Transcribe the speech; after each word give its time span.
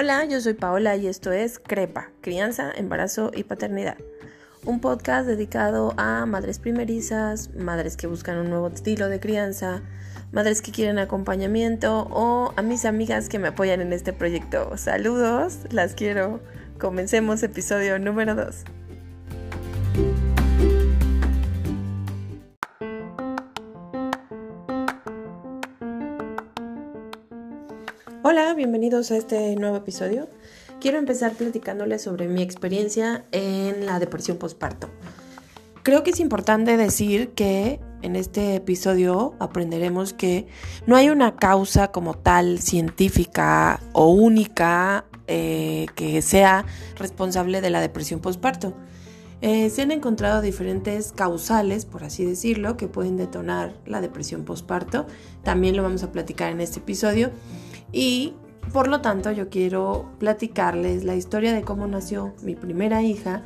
Hola, 0.00 0.24
yo 0.26 0.40
soy 0.40 0.54
Paola 0.54 0.94
y 0.94 1.08
esto 1.08 1.32
es 1.32 1.58
CREPA, 1.58 2.12
Crianza, 2.20 2.70
Embarazo 2.70 3.32
y 3.34 3.42
Paternidad. 3.42 3.96
Un 4.64 4.80
podcast 4.80 5.26
dedicado 5.26 5.92
a 5.96 6.24
madres 6.24 6.60
primerizas, 6.60 7.52
madres 7.56 7.96
que 7.96 8.06
buscan 8.06 8.38
un 8.38 8.48
nuevo 8.48 8.68
estilo 8.68 9.08
de 9.08 9.18
crianza, 9.18 9.82
madres 10.30 10.62
que 10.62 10.70
quieren 10.70 11.00
acompañamiento 11.00 12.06
o 12.12 12.52
a 12.54 12.62
mis 12.62 12.84
amigas 12.84 13.28
que 13.28 13.40
me 13.40 13.48
apoyan 13.48 13.80
en 13.80 13.92
este 13.92 14.12
proyecto. 14.12 14.76
Saludos, 14.76 15.62
las 15.72 15.94
quiero. 15.94 16.38
Comencemos 16.78 17.42
episodio 17.42 17.98
número 17.98 18.36
2. 18.36 18.77
Bienvenidos 28.58 29.12
a 29.12 29.16
este 29.16 29.54
nuevo 29.54 29.76
episodio. 29.76 30.28
Quiero 30.80 30.98
empezar 30.98 31.34
platicándoles 31.34 32.02
sobre 32.02 32.26
mi 32.26 32.42
experiencia 32.42 33.24
en 33.30 33.86
la 33.86 34.00
depresión 34.00 34.36
postparto. 34.36 34.90
Creo 35.84 36.02
que 36.02 36.10
es 36.10 36.18
importante 36.18 36.76
decir 36.76 37.28
que 37.34 37.78
en 38.02 38.16
este 38.16 38.56
episodio 38.56 39.36
aprenderemos 39.38 40.12
que 40.12 40.48
no 40.88 40.96
hay 40.96 41.08
una 41.08 41.36
causa 41.36 41.92
como 41.92 42.14
tal 42.14 42.58
científica 42.58 43.80
o 43.92 44.08
única 44.08 45.04
eh, 45.28 45.86
que 45.94 46.20
sea 46.20 46.64
responsable 46.96 47.60
de 47.60 47.70
la 47.70 47.80
depresión 47.80 48.18
postparto. 48.18 48.74
Eh, 49.40 49.70
se 49.70 49.82
han 49.82 49.92
encontrado 49.92 50.40
diferentes 50.40 51.12
causales, 51.12 51.86
por 51.86 52.02
así 52.02 52.24
decirlo, 52.24 52.76
que 52.76 52.88
pueden 52.88 53.16
detonar 53.16 53.74
la 53.86 54.00
depresión 54.00 54.44
postparto. 54.44 55.06
También 55.44 55.76
lo 55.76 55.84
vamos 55.84 56.02
a 56.02 56.10
platicar 56.10 56.50
en 56.50 56.60
este 56.60 56.80
episodio. 56.80 57.30
Y 57.92 58.34
por 58.72 58.88
lo 58.88 59.00
tanto 59.00 59.30
yo 59.30 59.48
quiero 59.48 60.10
platicarles 60.18 61.04
la 61.04 61.16
historia 61.16 61.52
de 61.52 61.62
cómo 61.62 61.86
nació 61.86 62.34
mi 62.42 62.54
primera 62.54 63.02
hija 63.02 63.42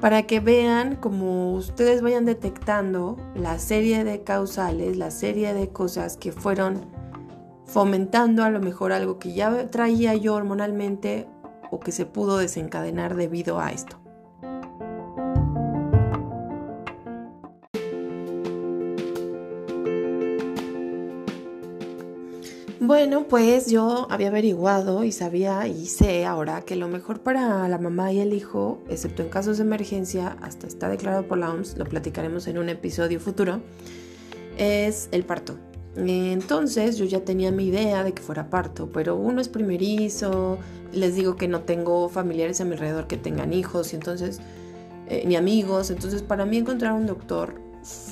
para 0.00 0.24
que 0.24 0.40
vean 0.40 0.96
como 0.96 1.54
ustedes 1.54 2.02
vayan 2.02 2.24
detectando 2.24 3.16
la 3.36 3.58
serie 3.60 4.02
de 4.02 4.24
causales, 4.24 4.96
la 4.96 5.12
serie 5.12 5.54
de 5.54 5.68
cosas 5.68 6.16
que 6.16 6.32
fueron 6.32 6.80
fomentando 7.66 8.42
a 8.42 8.50
lo 8.50 8.60
mejor 8.60 8.92
algo 8.92 9.18
que 9.18 9.32
ya 9.32 9.68
traía 9.68 10.14
yo 10.14 10.34
hormonalmente 10.34 11.28
o 11.70 11.78
que 11.78 11.92
se 11.92 12.04
pudo 12.04 12.38
desencadenar 12.38 13.14
debido 13.14 13.60
a 13.60 13.70
esto. 13.70 14.01
Bueno, 22.84 23.28
pues 23.28 23.70
yo 23.70 24.08
había 24.10 24.26
averiguado 24.26 25.04
y 25.04 25.12
sabía 25.12 25.68
y 25.68 25.86
sé 25.86 26.26
ahora 26.26 26.62
que 26.62 26.74
lo 26.74 26.88
mejor 26.88 27.20
para 27.20 27.68
la 27.68 27.78
mamá 27.78 28.10
y 28.10 28.18
el 28.18 28.32
hijo, 28.32 28.80
excepto 28.88 29.22
en 29.22 29.28
casos 29.28 29.58
de 29.58 29.62
emergencia, 29.62 30.36
hasta 30.42 30.66
está 30.66 30.88
declarado 30.88 31.28
por 31.28 31.38
la 31.38 31.50
OMS, 31.50 31.78
lo 31.78 31.84
platicaremos 31.84 32.48
en 32.48 32.58
un 32.58 32.68
episodio 32.68 33.20
futuro, 33.20 33.60
es 34.58 35.08
el 35.12 35.22
parto. 35.22 35.58
Entonces 35.94 36.96
yo 36.96 37.04
ya 37.04 37.20
tenía 37.20 37.52
mi 37.52 37.66
idea 37.66 38.02
de 38.02 38.14
que 38.14 38.20
fuera 38.20 38.50
parto, 38.50 38.90
pero 38.92 39.14
uno 39.14 39.40
es 39.40 39.48
primerizo, 39.48 40.58
les 40.90 41.14
digo 41.14 41.36
que 41.36 41.46
no 41.46 41.60
tengo 41.60 42.08
familiares 42.08 42.60
a 42.60 42.64
mi 42.64 42.72
alrededor 42.72 43.06
que 43.06 43.16
tengan 43.16 43.52
hijos, 43.52 43.92
y 43.92 43.94
entonces, 43.94 44.40
eh, 45.06 45.22
ni 45.24 45.36
amigos, 45.36 45.92
entonces 45.92 46.22
para 46.22 46.46
mí 46.46 46.56
encontrar 46.56 46.94
un 46.94 47.06
doctor, 47.06 47.60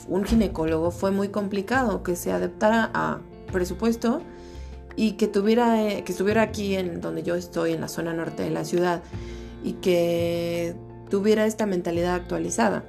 un 0.07 0.23
ginecólogo 0.23 0.93
fue 0.93 1.11
muy 1.11 1.27
complicado, 1.27 2.05
que 2.05 2.15
se 2.15 2.31
adaptara 2.31 2.93
a 2.95 3.19
presupuesto, 3.51 4.23
y 4.97 5.13
que 5.13 5.29
tuviera 5.29 5.83
eh, 5.83 6.05
que 6.05 6.13
estuviera 6.13 6.43
aquí 6.43 6.75
en 6.75 7.01
donde 7.01 7.23
yo 7.23 7.35
estoy 7.35 7.73
en 7.73 7.81
la 7.81 7.89
zona 7.89 8.13
norte 8.13 8.43
de 8.43 8.51
la 8.51 8.65
ciudad 8.65 9.03
y 9.63 9.75
que 9.75 10.75
tuviera 11.09 11.47
esta 11.47 11.67
mentalidad 11.67 12.15
actualizada. 12.15 12.85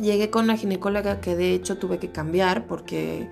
Llegué 0.00 0.30
con 0.30 0.44
una 0.44 0.56
ginecóloga 0.56 1.20
que 1.20 1.36
de 1.36 1.54
hecho 1.54 1.76
tuve 1.78 1.98
que 1.98 2.10
cambiar 2.10 2.66
porque 2.66 3.28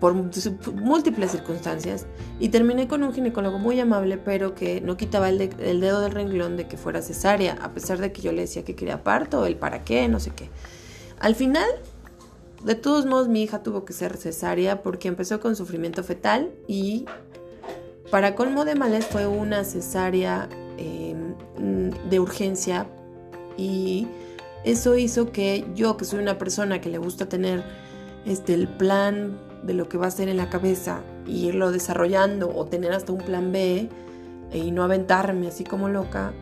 por 0.00 0.14
múltiples 0.14 1.30
circunstancias 1.30 2.06
y 2.40 2.48
terminé 2.48 2.88
con 2.88 3.02
un 3.02 3.12
ginecólogo 3.12 3.58
muy 3.58 3.78
amable 3.80 4.18
pero 4.18 4.54
que 4.54 4.80
no 4.80 4.96
quitaba 4.96 5.28
el, 5.28 5.40
el, 5.40 5.80
dedo 5.80 6.00
del 6.00 6.12
renglón 6.12 6.56
de 6.56 6.66
que 6.66 6.76
fuera 6.76 7.00
cesárea 7.00 7.56
a 7.62 7.72
pesar 7.72 7.98
de 7.98 8.12
que 8.12 8.20
yo 8.20 8.32
le 8.32 8.42
decía 8.42 8.64
que 8.64 8.74
quería 8.74 9.02
parto, 9.02 9.46
el 9.46 9.56
para 9.56 9.84
qué, 9.84 10.08
no 10.08 10.20
sé 10.20 10.30
qué. 10.30 10.50
Al 11.20 11.34
final 11.34 11.66
de 12.62 12.74
todos 12.74 13.06
modos, 13.06 13.28
mi 13.28 13.42
hija 13.42 13.62
tuvo 13.62 13.84
que 13.84 13.92
ser 13.92 14.16
cesárea 14.16 14.82
porque 14.82 15.08
empezó 15.08 15.40
con 15.40 15.54
sufrimiento 15.54 16.02
fetal 16.02 16.50
y 16.66 17.06
para 18.10 18.34
colmo 18.34 18.64
de 18.64 18.74
males 18.74 19.06
fue 19.06 19.26
una 19.26 19.64
cesárea 19.64 20.48
em, 20.76 21.34
de 22.08 22.20
urgencia 22.20 22.86
y 23.56 24.06
eso 24.64 24.96
hizo 24.96 25.30
que 25.30 25.66
yo, 25.74 25.96
que 25.96 26.04
soy 26.04 26.20
una 26.20 26.38
persona 26.38 26.80
que 26.80 26.88
le 26.88 26.98
gusta 26.98 27.28
tener 27.28 27.62
este, 28.24 28.54
el 28.54 28.68
plan 28.68 29.38
de 29.62 29.74
lo 29.74 29.88
que 29.88 29.98
va 29.98 30.06
a 30.06 30.08
hacer 30.08 30.28
en 30.28 30.36
la 30.36 30.50
cabeza 30.50 31.00
y 31.26 31.46
irlo 31.46 31.70
desarrollando 31.70 32.54
o 32.54 32.64
tener 32.64 32.92
hasta 32.92 33.12
un 33.12 33.18
plan 33.18 33.52
B 33.52 33.88
y 34.52 34.70
no 34.70 34.82
aventarme 34.82 35.48
así 35.48 35.64
como 35.64 35.88
loca, 35.88 36.32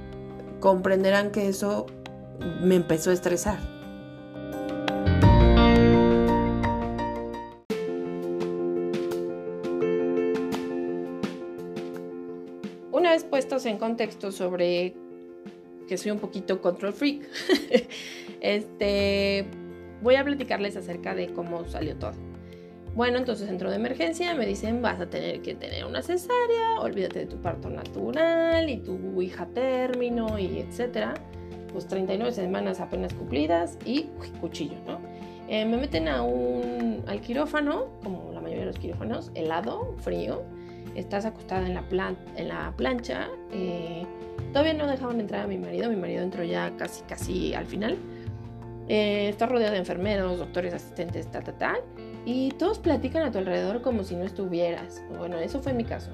comprenderán 0.60 1.30
que 1.30 1.48
eso 1.48 1.86
me 2.62 2.76
empezó 2.76 3.10
a 3.10 3.12
estresar. 3.12 3.75
En 13.66 13.78
contexto 13.78 14.32
sobre 14.32 14.94
que 15.86 15.96
soy 15.96 16.10
un 16.10 16.18
poquito 16.18 16.60
control 16.60 16.92
freak, 16.92 17.28
este, 18.40 19.46
voy 20.02 20.16
a 20.16 20.24
platicarles 20.24 20.76
acerca 20.76 21.14
de 21.14 21.28
cómo 21.28 21.64
salió 21.66 21.96
todo. 21.96 22.12
Bueno, 22.94 23.18
entonces 23.18 23.50
entró 23.50 23.68
de 23.70 23.76
emergencia, 23.76 24.34
me 24.34 24.46
dicen 24.46 24.80
vas 24.80 25.00
a 25.00 25.06
tener 25.06 25.42
que 25.42 25.54
tener 25.54 25.84
una 25.84 26.02
cesárea, 26.02 26.80
olvídate 26.80 27.20
de 27.20 27.26
tu 27.26 27.36
parto 27.36 27.68
natural 27.68 28.70
y 28.70 28.78
tu 28.78 29.20
hija 29.20 29.46
término 29.46 30.38
y 30.38 30.60
etcétera. 30.60 31.14
Pues 31.72 31.86
39 31.88 32.32
semanas 32.32 32.80
apenas 32.80 33.12
cumplidas 33.12 33.76
y 33.84 34.06
cuchillo, 34.40 34.76
¿no? 34.86 34.98
Eh, 35.48 35.66
me 35.66 35.76
meten 35.76 36.08
a 36.08 36.22
un, 36.22 37.04
al 37.06 37.20
quirófano, 37.20 37.88
como 38.02 38.32
la 38.32 38.40
mayoría 38.40 38.62
de 38.64 38.72
los 38.72 38.78
quirófanos, 38.78 39.30
helado, 39.34 39.94
frío 39.98 40.42
estás 40.94 41.24
acostada 41.24 41.66
en 41.66 41.74
la, 41.74 42.72
plancha. 42.76 43.28
Eh, 43.52 44.04
todavía 44.52 44.74
no 44.74 44.86
dejaban 44.86 45.20
entrar 45.20 45.42
a 45.42 45.46
mi 45.46 45.58
marido, 45.58 45.90
mi 45.90 45.96
marido 45.96 46.22
entró 46.22 46.44
ya 46.44 46.74
casi, 46.76 47.02
casi 47.02 47.54
al 47.54 47.66
final. 47.66 47.96
Eh, 48.88 49.28
está 49.28 49.46
rodeado 49.46 49.72
de 49.72 49.78
enfermeros, 49.78 50.38
doctores, 50.38 50.72
asistentes, 50.72 51.30
tal, 51.30 51.44
tal, 51.44 51.58
tal. 51.58 51.76
Y 52.24 52.50
todos 52.52 52.78
platican 52.78 53.22
a 53.22 53.30
tu 53.30 53.38
alrededor 53.38 53.82
como 53.82 54.04
si 54.04 54.16
no 54.16 54.24
estuvieras. 54.24 55.02
Bueno, 55.18 55.38
eso 55.38 55.60
fue 55.60 55.72
mi 55.72 55.84
caso. 55.84 56.10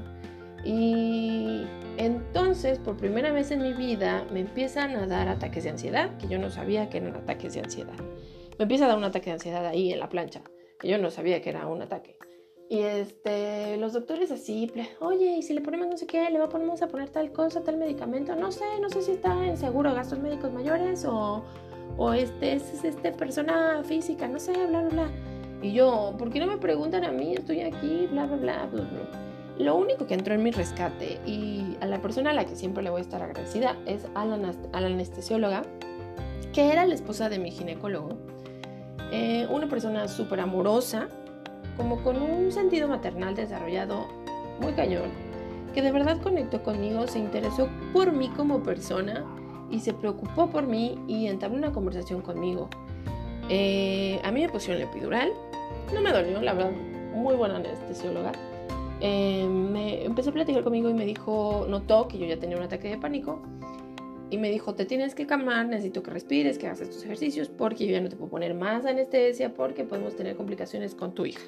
Y 0.65 1.65
entonces, 1.97 2.78
por 2.78 2.97
primera 2.97 3.33
vez 3.33 3.50
en 3.50 3.62
mi 3.62 3.72
vida, 3.72 4.25
me 4.33 4.41
empiezan 4.41 4.97
a 4.97 5.06
dar 5.06 5.28
ataques 5.28 5.65
de 5.65 5.71
ansiedad, 5.71 6.16
que 6.19 6.28
yo 6.28 6.39
no 6.39 6.50
sabía 6.50 6.89
que 6.89 6.99
eran 6.99 7.16
ataques 7.16 7.54
de 7.54 7.60
ansiedad. 7.60 7.99
Me 8.59 8.65
empieza 8.65 8.84
a 8.84 8.89
dar 8.89 8.97
un 8.97 9.04
ataque 9.04 9.27
de 9.27 9.34
ansiedad 9.34 9.66
ahí 9.66 9.93
en 9.93 9.99
la 9.99 10.09
plancha, 10.09 10.43
que 10.78 10.89
yo 10.89 10.99
no 10.99 11.10
sabía 11.10 11.43
que 11.43 11.50
era 11.50 11.66
un 11.66 11.83
ataque. 11.83 12.16
Y 12.72 12.78
este, 12.84 13.77
los 13.77 13.93
doctores 13.93 14.31
así, 14.31 14.72
oye, 15.00 15.37
y 15.37 15.43
si 15.43 15.53
le 15.53 15.60
ponemos 15.60 15.88
no 15.88 15.99
sé 15.99 16.06
qué, 16.06 16.31
le 16.31 16.38
vamos 16.38 16.81
a 16.81 16.88
poner 16.88 17.10
tal 17.10 17.31
cosa, 17.31 17.60
tal 17.60 17.77
medicamento, 17.77 18.34
no 18.34 18.50
sé, 18.50 18.65
no 18.81 18.88
sé 18.88 19.03
si 19.03 19.10
está 19.10 19.47
en 19.47 19.59
seguro 19.59 19.93
gastos 19.93 20.21
médicos 20.21 20.50
mayores 20.55 21.05
o, 21.05 21.44
o 21.99 22.12
este, 22.15 22.55
es 22.55 22.83
este 22.83 23.12
persona 23.12 23.83
física, 23.84 24.27
no 24.27 24.38
sé, 24.38 24.53
bla, 24.69 24.81
bla, 24.84 24.88
bla. 24.88 25.10
Y 25.60 25.75
yo, 25.75 26.15
¿por 26.16 26.31
qué 26.31 26.41
no 26.41 26.47
me 26.47 26.56
preguntan 26.56 27.05
a 27.05 27.12
mí? 27.12 27.34
Estoy 27.34 27.60
aquí, 27.60 28.09
bla, 28.10 28.24
bla, 28.24 28.36
bla. 28.36 28.66
bla, 28.69 28.89
Lo 29.59 29.77
único 29.77 30.07
que 30.07 30.15
entró 30.15 30.33
en 30.33 30.42
mi 30.42 30.51
rescate 30.51 31.21
y 31.27 31.77
a 31.83 31.86
la 31.86 32.01
persona 32.01 32.30
a 32.30 32.33
la 32.33 32.47
que 32.47 32.57
siempre 32.57 32.83
le 32.83 32.89
voy 32.89 33.01
a 33.01 33.03
estar 33.03 33.22
agradecida 33.22 33.77
es 33.84 34.07
a 34.15 34.24
la, 34.24 34.54
anestesióloga, 34.72 35.60
que 36.54 36.72
era 36.72 36.86
la 36.86 36.95
esposa 36.95 37.28
de 37.28 37.39
mi 37.39 37.51
ginecólogo. 37.51 38.16
Eh, 39.13 39.47
una 39.51 39.69
persona 39.69 40.09
súper 40.09 40.41
amorosa, 40.41 41.10
como 41.77 42.03
con 42.03 42.21
un 42.21 42.53
sentido 42.53 42.89
maternal 42.89 43.34
desarrollado 43.34 44.07
muy 44.60 44.72
cañón, 44.72 45.10
que 45.74 45.83
de 45.83 45.91
verdad 45.91 46.21
conectó 46.21 46.63
conmigo, 46.63 47.07
se 47.07 47.19
interesó 47.19 47.69
por 47.92 48.13
mí 48.13 48.28
como 48.36 48.63
persona 48.63 49.24
y 49.71 49.80
se 49.80 49.95
preocupó 49.95 50.51
por 50.51 50.66
mí 50.66 50.98
y 51.09 51.27
entabló 51.27 51.57
una 51.57 51.72
conversación 51.72 52.21
conmigo. 52.21 52.69
Eh, 53.48 54.21
a 54.22 54.30
mí 54.30 54.42
me 54.42 54.48
pusieron 54.48 54.83
el 54.83 54.89
epidural, 54.89 55.33
no 55.92 56.01
me 56.01 56.13
dolió, 56.13 56.41
la 56.41 56.53
verdad, 56.53 56.72
muy 57.15 57.34
buena 57.34 57.57
anestesióloga. 57.57 58.33
Eh, 59.01 59.47
me 59.48 60.04
empezó 60.04 60.30
a 60.30 60.33
platicar 60.33 60.63
conmigo 60.63 60.89
y 60.89 60.95
me 60.95 61.04
dijo, 61.04 61.66
notó 61.69 62.07
que 62.07 62.19
yo 62.19 62.27
ya 62.27 62.39
tenía 62.39 62.57
un 62.57 62.63
ataque 62.63 62.89
de 62.89 62.98
pánico 62.98 63.41
y 64.30 64.39
me 64.39 64.51
dijo, 64.51 64.74
te 64.74 64.86
tienes 64.86 65.15
que 65.15 65.27
calmar, 65.27 65.66
necesito 65.66 66.03
que 66.03 66.10
respires, 66.10 66.57
que 66.57 66.66
hagas 66.66 66.80
estos 66.83 67.03
ejercicios 67.04 67.48
porque 67.48 67.86
yo 67.86 67.92
ya 67.92 68.01
no 68.01 68.09
te 68.09 68.16
puedo 68.16 68.30
poner 68.30 68.54
más 68.54 68.86
anestesia 68.86 69.54
porque 69.54 69.84
podemos 69.84 70.16
tener 70.16 70.36
complicaciones 70.36 70.95
con 70.95 71.15
tu 71.15 71.27
hija. 71.27 71.42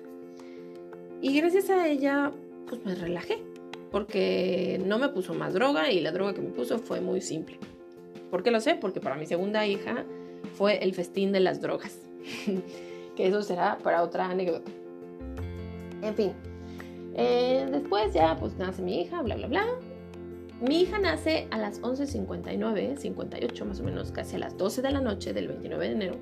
Y 1.24 1.34
gracias 1.38 1.70
a 1.70 1.88
ella, 1.88 2.32
pues 2.68 2.84
me 2.84 2.94
relajé. 2.94 3.42
porque 3.90 4.78
no 4.84 4.98
me 4.98 5.08
puso 5.08 5.32
más 5.32 5.54
droga 5.54 5.90
y 5.90 6.00
la 6.00 6.12
droga 6.12 6.34
que 6.34 6.42
me 6.42 6.50
puso 6.50 6.78
fue 6.78 7.00
muy 7.00 7.22
simple. 7.22 7.58
¿Por 8.30 8.42
qué 8.42 8.50
lo 8.50 8.60
sé? 8.60 8.74
Porque 8.74 9.00
para 9.00 9.16
mi 9.16 9.24
segunda 9.24 9.66
hija 9.66 10.04
fue 10.58 10.84
el 10.84 10.92
festín 10.92 11.32
de 11.32 11.40
las 11.40 11.62
drogas. 11.62 11.98
que 13.16 13.26
eso 13.26 13.40
será 13.40 13.78
para 13.78 14.02
otra 14.02 14.26
anécdota. 14.26 14.70
En 16.02 16.14
fin. 16.14 16.32
Eh, 17.14 17.66
después 17.72 18.12
ya 18.12 18.36
pues 18.38 18.58
nace 18.58 18.82
mi 18.82 19.00
hija, 19.00 19.22
bla, 19.22 19.36
bla, 19.36 19.46
bla. 19.46 19.64
Mi 20.60 20.82
hija 20.82 20.98
nace 20.98 21.48
a 21.50 21.56
las 21.56 21.80
11.59, 21.80 22.98
58 22.98 23.64
más 23.64 23.80
o 23.80 23.82
menos, 23.82 24.12
casi 24.12 24.36
a 24.36 24.40
las 24.40 24.58
12 24.58 24.82
de 24.82 24.90
la 24.90 25.00
noche 25.00 25.32
del 25.32 25.48
29 25.48 25.86
de 25.86 25.92
enero. 25.94 26.16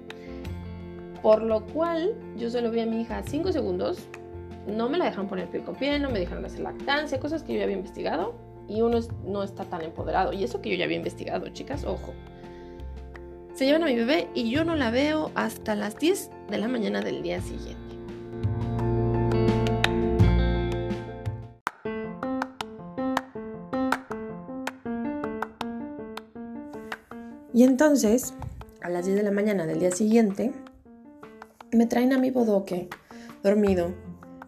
Por 1.22 1.43
lo 1.43 1.66
cual 1.66 2.14
yo 2.37 2.49
solo 2.50 2.70
vi 2.70 2.78
a 2.78 2.87
mi 2.87 3.00
hija 3.00 3.20
5 3.26 3.50
segundos. 3.50 4.08
No 4.67 4.88
me 4.88 4.99
la 4.99 5.06
dejaron 5.06 5.29
poner 5.29 5.49
piel 5.49 5.64
con 5.64 5.75
piel, 5.75 6.03
no 6.03 6.11
me 6.11 6.19
dejaron 6.19 6.44
hacer 6.44 6.61
lactancia, 6.61 7.19
cosas 7.19 7.43
que 7.43 7.53
yo 7.53 7.59
ya 7.59 7.64
había 7.64 7.76
investigado. 7.76 8.35
Y 8.69 8.81
uno 8.81 9.00
no 9.25 9.43
está 9.43 9.64
tan 9.64 9.82
empoderado. 9.82 10.32
Y 10.32 10.44
eso 10.44 10.61
que 10.61 10.70
yo 10.70 10.76
ya 10.76 10.85
había 10.85 10.97
investigado, 10.97 11.49
chicas, 11.49 11.85
ojo. 11.85 12.14
Se 13.55 13.67
llevan 13.67 13.82
a 13.82 13.87
mi 13.87 13.97
bebé 13.97 14.29
y 14.35 14.50
yo 14.50 14.64
no 14.64 14.76
la 14.76 14.91
veo 14.91 15.31
hasta 15.35 15.75
las 15.75 15.99
10 15.99 16.31
de 16.50 16.59
la 16.59 16.69
mañana 16.69 17.03
del 17.03 17.23
día 17.23 17.41
siguiente. 17.41 17.93
Y 27.55 27.64
entonces, 27.64 28.32
a 28.81 28.88
las 28.88 29.05
10 29.05 29.19
de 29.19 29.23
la 29.23 29.31
mañana 29.31 29.67
del 29.67 29.81
día 29.81 29.91
siguiente, 29.91 30.53
me 31.70 31.87
traen 31.87 32.14
a 32.14 32.19
mi 32.19 32.31
bodoque, 32.31 32.88
dormido, 33.43 33.93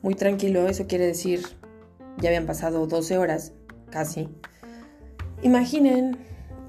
muy 0.05 0.15
tranquilo, 0.15 0.69
eso 0.69 0.87
quiere 0.87 1.06
decir, 1.06 1.41
ya 2.19 2.29
habían 2.29 2.45
pasado 2.45 2.87
12 2.87 3.17
horas, 3.17 3.55
casi. 3.91 4.29
Imaginen 5.41 6.19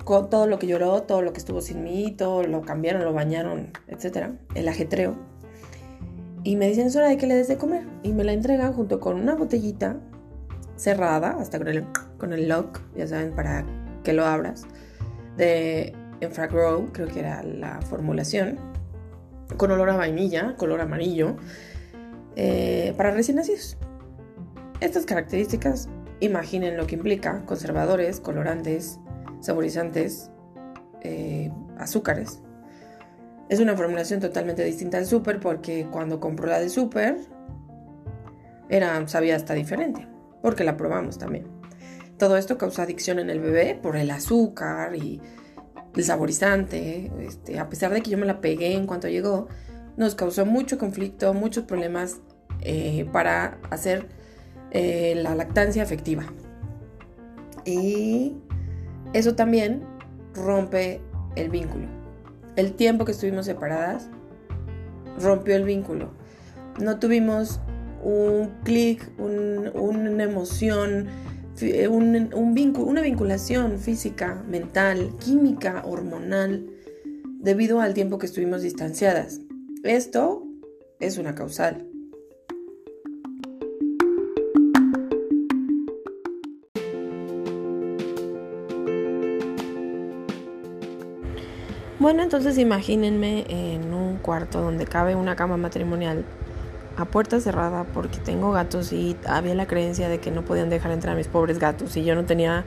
todo 0.06 0.48
lo 0.48 0.58
que 0.58 0.68
lloró, 0.68 1.04
todo 1.04 1.22
lo 1.22 1.34
que 1.34 1.40
estuvo 1.40 1.60
sin 1.60 1.84
mí, 1.84 2.16
todo 2.18 2.44
lo 2.44 2.62
cambiaron, 2.62 3.04
lo 3.04 3.12
bañaron, 3.12 3.72
etcétera, 3.88 4.38
el 4.54 4.70
ajetreo. 4.70 5.18
Y 6.44 6.56
me 6.56 6.70
dicen, 6.70 6.88
es 6.88 6.96
hora 6.96 7.10
de 7.10 7.18
que 7.18 7.28
le 7.28 7.36
des 7.36 7.50
de 7.50 7.58
comer. 7.58 7.84
Y 8.04 8.14
me 8.14 8.24
la 8.24 8.32
entregan 8.32 8.72
junto 8.72 9.02
con 9.02 9.20
una 9.20 9.36
botellita 9.36 9.98
cerrada, 10.78 11.36
hasta 11.38 11.58
con 11.58 11.68
el, 11.68 11.86
con 12.18 12.32
el 12.32 12.48
lock, 12.48 12.80
ya 12.96 13.06
saben, 13.06 13.36
para 13.36 13.66
que 14.06 14.14
lo 14.14 14.26
abras, 14.26 14.64
de 15.36 15.94
Enfragrow, 16.22 16.90
creo 16.94 17.10
que 17.10 17.20
era 17.20 17.44
la 17.44 17.82
formulación, 17.82 18.60
con 19.58 19.72
olor 19.72 19.90
a 19.90 19.98
vainilla, 19.98 20.56
color 20.56 20.80
amarillo, 20.80 21.36
eh, 22.36 22.94
para 22.98 23.12
recién 23.12 23.38
nacidos. 23.38 23.78
Estas 24.82 25.06
características, 25.06 25.90
imaginen 26.20 26.78
lo 26.78 26.88
que 26.88 26.96
implica, 26.96 27.44
conservadores, 27.46 28.20
colorantes, 28.20 29.00
saborizantes, 29.40 30.32
eh, 31.02 31.52
azúcares. 31.78 32.42
Es 33.50 33.60
una 33.60 33.76
formulación 33.76 34.20
totalmente 34.20 34.64
distinta 34.64 34.98
al 34.98 35.06
super 35.06 35.40
porque 35.40 35.88
cuando 35.92 36.20
compró 36.20 36.48
la 36.48 36.60
de 36.60 36.70
super, 36.70 37.18
era, 38.70 39.08
sabía 39.08 39.36
hasta 39.36 39.54
diferente, 39.54 40.08
porque 40.42 40.64
la 40.64 40.78
probamos 40.78 41.18
también. 41.18 41.48
Todo 42.18 42.38
esto 42.38 42.58
causa 42.58 42.84
adicción 42.84 43.20
en 43.20 43.30
el 43.30 43.40
bebé 43.40 43.78
por 43.82 43.98
el 43.98 44.10
azúcar 44.10 44.96
y 44.96 45.22
el 45.96 46.04
saborizante, 46.04 47.12
este, 47.20 47.60
a 47.60 47.70
pesar 47.70 47.94
de 47.94 48.02
que 48.02 48.10
yo 48.10 48.18
me 48.18 48.26
la 48.26 48.42
pegué 48.42 48.74
en 48.74 48.88
cuanto 48.88 49.08
llegó, 49.08 49.48
nos 49.98 50.16
causó 50.16 50.46
mucho 50.46 50.78
conflicto, 50.78 51.34
muchos 51.34 51.66
problemas 51.66 52.18
eh, 52.62 53.08
para 53.12 53.58
hacer 53.70 54.08
eh, 54.72 55.14
la 55.16 55.36
lactancia 55.36 55.84
efectiva. 55.84 56.26
Y 57.66 58.34
eso 59.14 59.36
también 59.36 59.84
rompe 60.34 61.02
el 61.36 61.50
vínculo. 61.50 61.88
El 62.56 62.74
tiempo 62.74 63.06
que 63.06 63.12
estuvimos 63.12 63.46
separadas 63.46 64.10
rompió 65.20 65.56
el 65.56 65.64
vínculo. 65.64 66.12
No 66.80 67.00
tuvimos 67.00 67.60
un 68.04 68.52
clic, 68.64 69.10
una 69.18 70.24
emoción, 70.24 71.08
eh, 71.62 71.88
un, 71.88 72.54
vínculo, 72.54 72.88
una 72.88 73.02
vinculación 73.02 73.80
física, 73.80 74.44
mental, 74.48 75.12
química, 75.20 75.84
hormonal, 75.86 76.68
debido 77.40 77.80
al 77.80 77.94
tiempo 77.94 78.18
que 78.18 78.26
estuvimos 78.26 78.62
distanciadas. 78.62 79.42
Esto 79.86 80.42
es 81.00 81.20
una 81.20 81.36
causal. 81.36 81.86
Bueno, 92.00 92.24
entonces 92.24 92.58
imagínense 92.58 93.46
en 93.48 93.94
un 93.94 94.18
cuarto 94.18 94.60
donde 94.60 94.86
cabe 94.86 95.14
una 95.14 95.36
cama 95.36 95.56
matrimonial 95.56 96.26
a 96.98 97.06
puerta 97.06 97.40
cerrada 97.40 97.84
porque 97.84 98.18
tengo 98.18 98.52
gatos 98.52 98.92
y 98.92 99.16
había 99.28 99.54
la 99.54 99.68
creencia 99.68 100.10
de 100.10 100.20
que 100.20 100.32
no 100.32 100.44
podían 100.44 100.72
dejar 100.72 100.94
entrar 100.94 101.14
a 101.14 101.16
mis 101.16 101.28
pobres 101.28 101.60
gatos 101.60 101.96
y 101.96 102.04
yo 102.04 102.16
no 102.16 102.26
tenía 102.26 102.66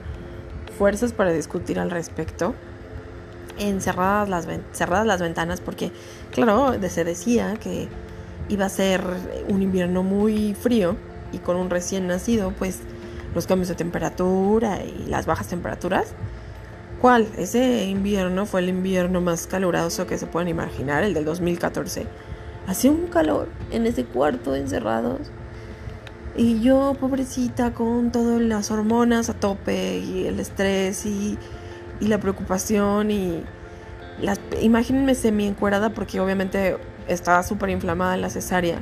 fuerzas 0.77 1.11
para 1.11 1.33
discutir 1.33 1.79
al 1.79 1.91
respecto. 1.91 2.55
Encerradas 3.59 4.29
las, 4.29 4.47
cerradas 4.71 5.05
las 5.05 5.21
ventanas 5.21 5.61
porque, 5.61 5.91
claro, 6.31 6.73
se 6.89 7.03
decía 7.03 7.55
que 7.61 7.87
iba 8.47 8.65
a 8.65 8.69
ser 8.69 9.03
un 9.47 9.61
invierno 9.61 10.01
muy 10.01 10.55
frío 10.55 10.95
y 11.31 11.37
con 11.39 11.55
un 11.55 11.69
recién 11.69 12.07
nacido, 12.07 12.53
pues 12.57 12.79
los 13.35 13.45
cambios 13.45 13.69
de 13.69 13.75
temperatura 13.75 14.83
y 14.83 15.05
las 15.07 15.25
bajas 15.25 15.47
temperaturas. 15.47 16.07
¿Cuál? 17.01 17.27
Ese 17.37 17.85
invierno 17.85 18.45
fue 18.45 18.61
el 18.61 18.69
invierno 18.69 19.21
más 19.21 19.47
caluroso 19.47 20.07
que 20.07 20.17
se 20.17 20.25
pueden 20.25 20.49
imaginar, 20.49 21.03
el 21.03 21.13
del 21.13 21.25
2014 21.25 22.07
Hacía 22.67 22.91
un 22.91 23.07
calor 23.07 23.47
en 23.71 23.87
ese 23.87 24.05
cuarto 24.05 24.53
encerrados. 24.53 25.21
Y 26.35 26.61
yo, 26.61 26.95
pobrecita, 26.99 27.73
con 27.73 28.11
todas 28.11 28.39
las 28.41 28.69
hormonas 28.69 29.29
a 29.29 29.33
tope 29.33 29.97
y 29.97 30.27
el 30.27 30.39
estrés 30.39 31.05
y, 31.07 31.37
la 32.07 32.19
preocupación 32.19 33.11
y 33.11 33.43
las, 34.21 34.39
imagínense 34.61 35.15
semi 35.15 35.47
encuerada 35.47 35.91
porque 35.91 36.19
obviamente 36.19 36.77
estaba 37.07 37.43
súper 37.43 37.69
inflamada 37.69 38.17
la 38.17 38.29
cesárea. 38.29 38.79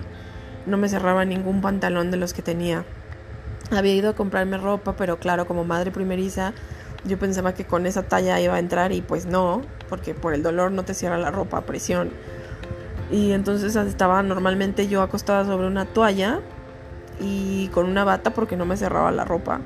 No 0.65 0.77
me 0.77 0.89
cerraba 0.89 1.25
ningún 1.25 1.61
pantalón 1.61 2.11
de 2.11 2.17
los 2.17 2.33
que 2.33 2.41
tenía. 2.41 2.85
Había 3.71 3.95
ido 3.95 4.09
a 4.09 4.13
comprarme 4.13 4.57
ropa, 4.57 4.95
pero 4.95 5.17
claro, 5.17 5.47
como 5.47 5.63
madre 5.63 5.91
primeriza, 5.91 6.53
yo 7.05 7.17
pensaba 7.17 7.53
que 7.53 7.65
con 7.65 7.85
esa 7.85 8.03
talla 8.03 8.39
iba 8.39 8.55
a 8.55 8.59
entrar 8.59 8.91
y 8.91 9.01
pues 9.01 9.25
no, 9.25 9.61
porque 9.89 10.13
por 10.13 10.33
el 10.33 10.43
dolor 10.43 10.71
no 10.71 10.83
te 10.83 10.93
cierra 10.93 11.17
la 11.17 11.31
ropa 11.31 11.57
a 11.57 11.61
presión. 11.61 12.11
Y 13.11 13.31
entonces 13.31 13.75
estaba 13.75 14.21
normalmente 14.23 14.87
yo 14.87 15.01
acostada 15.01 15.45
sobre 15.45 15.67
una 15.67 15.85
toalla 15.85 16.41
y 17.19 17.69
con 17.69 17.85
una 17.85 18.03
bata 18.03 18.33
porque 18.33 18.57
no 18.57 18.65
me 18.65 18.77
cerraba 18.77 19.11
la 19.11 19.23
ropa. 19.23 19.61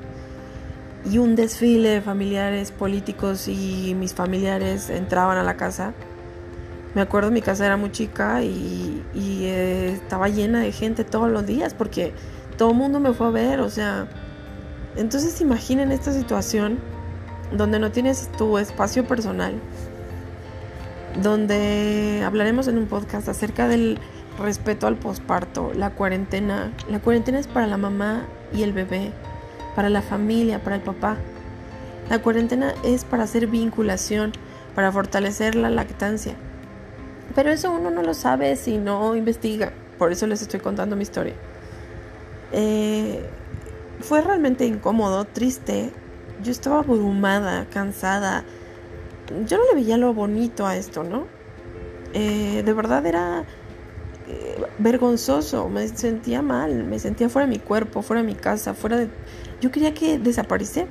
Y 1.04 1.18
un 1.18 1.34
desfile 1.34 1.88
de 1.88 2.00
familiares 2.00 2.70
políticos 2.70 3.48
y 3.48 3.94
mis 3.98 4.14
familiares 4.14 4.88
entraban 4.88 5.36
a 5.36 5.42
la 5.42 5.56
casa. 5.56 5.94
Me 6.94 7.00
acuerdo 7.00 7.30
mi 7.30 7.42
casa 7.42 7.66
era 7.66 7.76
muy 7.76 7.90
chica 7.90 8.42
y, 8.42 9.02
eh, 9.14 9.92
estaba 9.94 10.28
llena 10.28 10.60
de 10.60 10.72
gente 10.72 11.04
todos 11.04 11.30
los 11.30 11.46
días 11.46 11.74
porque 11.74 12.12
todo 12.56 12.70
el 12.70 12.76
mundo 12.76 13.00
me 13.00 13.12
fue 13.12 13.26
a 13.28 13.30
ver, 13.30 13.60
o 13.60 13.70
sea... 13.70 14.08
Entonces 14.94 15.40
imaginen 15.40 15.90
esta 15.90 16.12
situación 16.12 16.78
donde 17.56 17.78
no 17.78 17.90
tienes 17.90 18.30
tu 18.36 18.58
espacio 18.58 19.06
personal, 19.06 19.54
donde 21.22 22.22
hablaremos 22.24 22.68
en 22.68 22.78
un 22.78 22.86
podcast 22.86 23.28
acerca 23.28 23.68
del 23.68 23.98
respeto 24.38 24.86
al 24.86 24.96
posparto, 24.96 25.72
la 25.74 25.90
cuarentena. 25.90 26.72
La 26.88 27.00
cuarentena 27.00 27.38
es 27.38 27.46
para 27.46 27.66
la 27.66 27.76
mamá 27.76 28.26
y 28.52 28.62
el 28.62 28.72
bebé, 28.72 29.12
para 29.74 29.90
la 29.90 30.02
familia, 30.02 30.62
para 30.62 30.76
el 30.76 30.82
papá. 30.82 31.16
La 32.10 32.20
cuarentena 32.20 32.74
es 32.84 33.04
para 33.04 33.24
hacer 33.24 33.46
vinculación, 33.46 34.32
para 34.74 34.92
fortalecer 34.92 35.54
la 35.54 35.70
lactancia. 35.70 36.34
Pero 37.34 37.50
eso 37.50 37.72
uno 37.72 37.90
no 37.90 38.02
lo 38.02 38.14
sabe 38.14 38.56
si 38.56 38.78
no 38.78 39.16
investiga. 39.16 39.72
Por 39.98 40.12
eso 40.12 40.26
les 40.26 40.42
estoy 40.42 40.60
contando 40.60 40.96
mi 40.96 41.02
historia. 41.02 41.34
Eh, 42.52 43.24
fue 44.00 44.20
realmente 44.20 44.66
incómodo, 44.66 45.24
triste. 45.24 45.92
Yo 46.42 46.50
estaba 46.50 46.80
abrumada, 46.80 47.66
cansada, 47.70 48.44
yo 49.46 49.58
no 49.58 49.64
le 49.70 49.74
veía 49.74 49.96
lo 49.96 50.12
bonito 50.12 50.66
a 50.66 50.76
esto, 50.76 51.04
¿no? 51.04 51.26
Eh, 52.12 52.62
de 52.64 52.72
verdad 52.72 53.06
era 53.06 53.44
eh, 54.28 54.64
vergonzoso, 54.78 55.68
me 55.68 55.88
sentía 55.88 56.42
mal, 56.42 56.84
me 56.84 56.98
sentía 56.98 57.28
fuera 57.28 57.46
de 57.46 57.50
mi 57.50 57.58
cuerpo, 57.58 58.02
fuera 58.02 58.22
de 58.22 58.26
mi 58.26 58.34
casa, 58.34 58.74
fuera 58.74 58.96
de... 58.96 59.08
Yo 59.62 59.70
quería 59.70 59.94
que 59.94 60.18
desapareciera. 60.18 60.90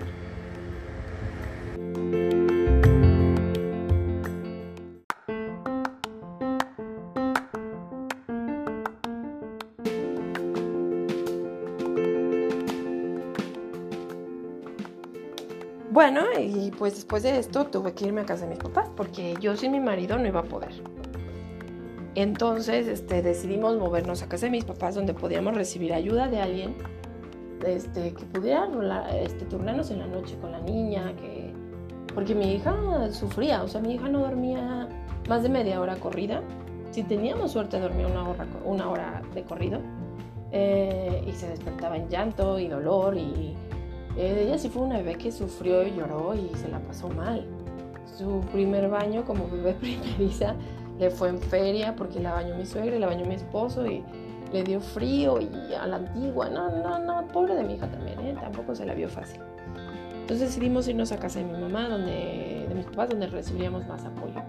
Bueno, 15.90 16.22
y 16.40 16.72
pues 16.72 16.96
después 16.96 17.24
de 17.24 17.40
esto 17.40 17.66
tuve 17.66 17.94
que 17.94 18.06
irme 18.06 18.22
a 18.22 18.26
casa 18.26 18.46
de 18.46 18.52
mis 18.52 18.60
papás 18.60 18.88
porque 18.96 19.36
yo 19.42 19.58
sin 19.58 19.74
mi 19.74 19.82
marido 19.82 20.18
no 20.18 20.26
iba 20.26 20.40
a 20.40 20.44
poder. 20.44 20.72
Entonces 22.16 22.88
este, 22.88 23.22
decidimos 23.22 23.78
movernos 23.78 24.24
a 24.24 24.30
casa 24.30 24.46
de 24.46 24.52
mis 24.52 24.64
papás 24.64 24.96
donde 24.96 25.14
podíamos 25.14 25.56
recibir 25.56 25.94
ayuda 25.94 26.30
de 26.30 26.40
alguien 26.40 26.76
este, 27.66 28.14
que 28.14 28.26
pudiera 28.26 28.68
este, 29.20 29.46
turnarnos 29.46 29.92
en 29.92 30.00
la 30.00 30.08
noche 30.08 30.38
con 30.40 30.52
la 30.52 30.60
niña, 30.60 31.14
que... 31.16 31.54
porque 32.14 32.36
mi 32.36 32.54
hija 32.54 33.12
sufría, 33.12 33.64
o 33.64 33.68
sea, 33.68 33.82
mi 33.82 33.96
hija 33.96 34.10
no 34.10 34.20
dormía 34.20 34.88
más 35.30 35.44
de 35.44 35.50
media 35.50 35.80
hora 35.80 35.96
corrida. 35.96 36.42
Si 36.92 37.04
teníamos 37.04 37.52
suerte 37.52 37.80
dormía 37.80 38.08
una 38.08 38.28
hora, 38.28 38.46
una 38.66 38.90
hora 38.90 39.22
de 39.34 39.44
corrido 39.44 39.80
eh, 40.52 41.24
y 41.26 41.32
se 41.32 41.48
despertaba 41.48 41.96
en 41.96 42.10
llanto 42.10 42.60
y 42.60 42.68
dolor 42.68 43.16
y 43.16 43.56
eh, 44.18 44.44
ella 44.46 44.58
sí 44.58 44.68
fue 44.68 44.82
una 44.82 44.98
bebé 44.98 45.16
que 45.16 45.32
sufrió 45.32 45.88
y 45.88 45.96
lloró 45.96 46.36
y 46.36 46.54
se 46.56 46.68
la 46.68 46.80
pasó 46.80 47.10
mal. 47.10 47.46
Su 48.18 48.42
primer 48.52 48.90
baño 48.90 49.24
como 49.24 49.48
bebé 49.48 49.74
primeriza 49.80 50.56
le 51.00 51.10
fue 51.10 51.30
en 51.30 51.40
feria 51.40 51.96
porque 51.96 52.20
la 52.20 52.34
bañó 52.34 52.56
mi 52.56 52.66
suegra 52.66 52.96
y 52.96 53.00
la 53.00 53.08
bañó 53.08 53.26
mi 53.26 53.36
esposo 53.36 53.86
y 53.86 54.04
le 54.52 54.64
dio 54.64 54.80
frío 54.80 55.40
y 55.40 55.74
a 55.74 55.88
la 55.88 55.98
antigua, 55.98 56.50
no, 56.50 56.70
no, 56.70 57.00
no, 57.00 57.28
pobre 57.28 57.56
de 57.56 57.64
mi 57.64 57.76
hija 57.76 57.88
también, 57.88 58.20
¿eh? 58.20 58.36
tampoco 58.40 58.76
se 58.76 58.86
la 58.86 58.94
vio 58.94 59.08
fácil. 59.10 59.42
Entonces 60.22 60.50
decidimos 60.50 60.88
irnos 60.88 61.12
a 61.12 61.18
casa 61.18 61.40
de 61.40 61.46
mi 61.46 61.60
mamá, 61.60 61.90
donde, 61.90 62.66
de 62.68 62.76
mis 62.76 62.86
papás, 62.86 63.10
donde 63.10 63.28
recibiríamos 63.28 63.86
más 63.88 64.06
apoyo. 64.06 64.42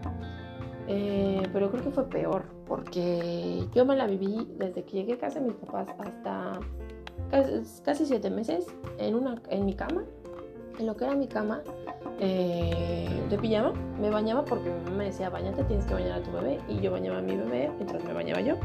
Eh, 0.89 1.43
pero 1.53 1.71
creo 1.71 1.85
que 1.85 1.91
fue 1.91 2.09
peor, 2.09 2.45
porque 2.67 3.67
yo 3.75 3.85
me 3.85 3.97
la 3.97 4.07
viví 4.07 4.49
desde 4.59 4.85
que 4.85 4.99
llegué 4.99 5.15
a 5.15 5.19
casa 5.19 5.41
de 5.41 5.47
mis 5.47 5.57
papás 5.57 5.89
hasta 5.99 6.61
casi, 7.85 8.07
siete 8.07 8.31
meses 8.31 8.67
en, 8.99 9.15
una, 9.15 9.41
en 9.49 9.65
mi 9.65 9.75
cama, 9.75 10.05
en 10.79 10.87
lo 10.87 10.97
que 10.97 11.05
era 11.05 11.15
mi 11.15 11.29
cama, 11.29 11.63
eh, 12.21 13.09
de 13.29 13.39
pijama. 13.39 13.73
Me 14.01 14.11
bañaba 14.11 14.45
porque 14.45 14.71
mi 14.71 14.85
mamá 14.85 14.97
me 14.99 15.05
decía, 15.07 15.31
bañate, 15.31 15.65
tienes 15.65 15.87
que 15.87 15.95
bañar 15.95 16.13
a 16.13 16.23
tu 16.23 16.33
bebé. 16.33 16.59
Y 16.69 16.81
yo 16.81 16.93
bañaba 16.93 17.19
a 17.19 17.23
mi 17.23 17.37
bebé 17.37 17.71
mientras 17.77 18.05
me 18.05 18.13
bañaba 18.13 18.41
yo. 18.41 18.57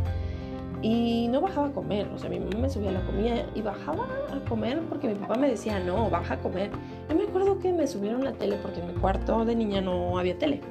Y 0.81 1.27
no 1.29 1.41
bajaba 1.41 1.67
a 1.67 1.71
comer, 1.71 2.07
o 2.13 2.19
sea, 2.19 2.29
mi 2.29 2.39
mamá 2.39 2.59
me 2.59 2.69
subía 2.69 2.91
la 2.91 3.03
comida 3.03 3.45
y 3.55 3.61
bajaba 3.63 4.07
a 4.31 4.47
comer 4.47 4.79
porque 4.87 5.07
mi 5.07 5.15
papá 5.15 5.35
me 5.35 5.49
decía, 5.49 5.79
no, 5.79 6.07
baja 6.09 6.35
a 6.35 6.39
comer. 6.39 6.69
Yo 7.09 7.15
me 7.15 7.23
acuerdo 7.23 7.57
que 7.59 7.73
me 7.73 7.87
subieron 7.87 8.23
la 8.23 8.33
tele 8.33 8.57
porque 8.61 8.81
en 8.81 8.87
mi 8.87 8.93
cuarto 8.93 9.43
de 9.43 9.55
niña 9.55 9.81
no 9.81 10.19
había 10.19 10.37
tele. 10.37 10.61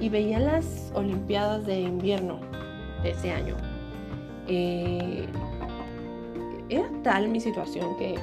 Y 0.00 0.10
veía 0.10 0.38
las 0.38 0.92
Olimpiadas 0.94 1.64
de 1.64 1.80
invierno 1.80 2.40
de 3.02 3.12
ese 3.12 3.32
año. 3.32 3.56
Eh, 4.48 5.26
era 6.68 6.88
tal 7.02 7.28
mi 7.28 7.40
situación 7.40 7.96
que 7.96 8.16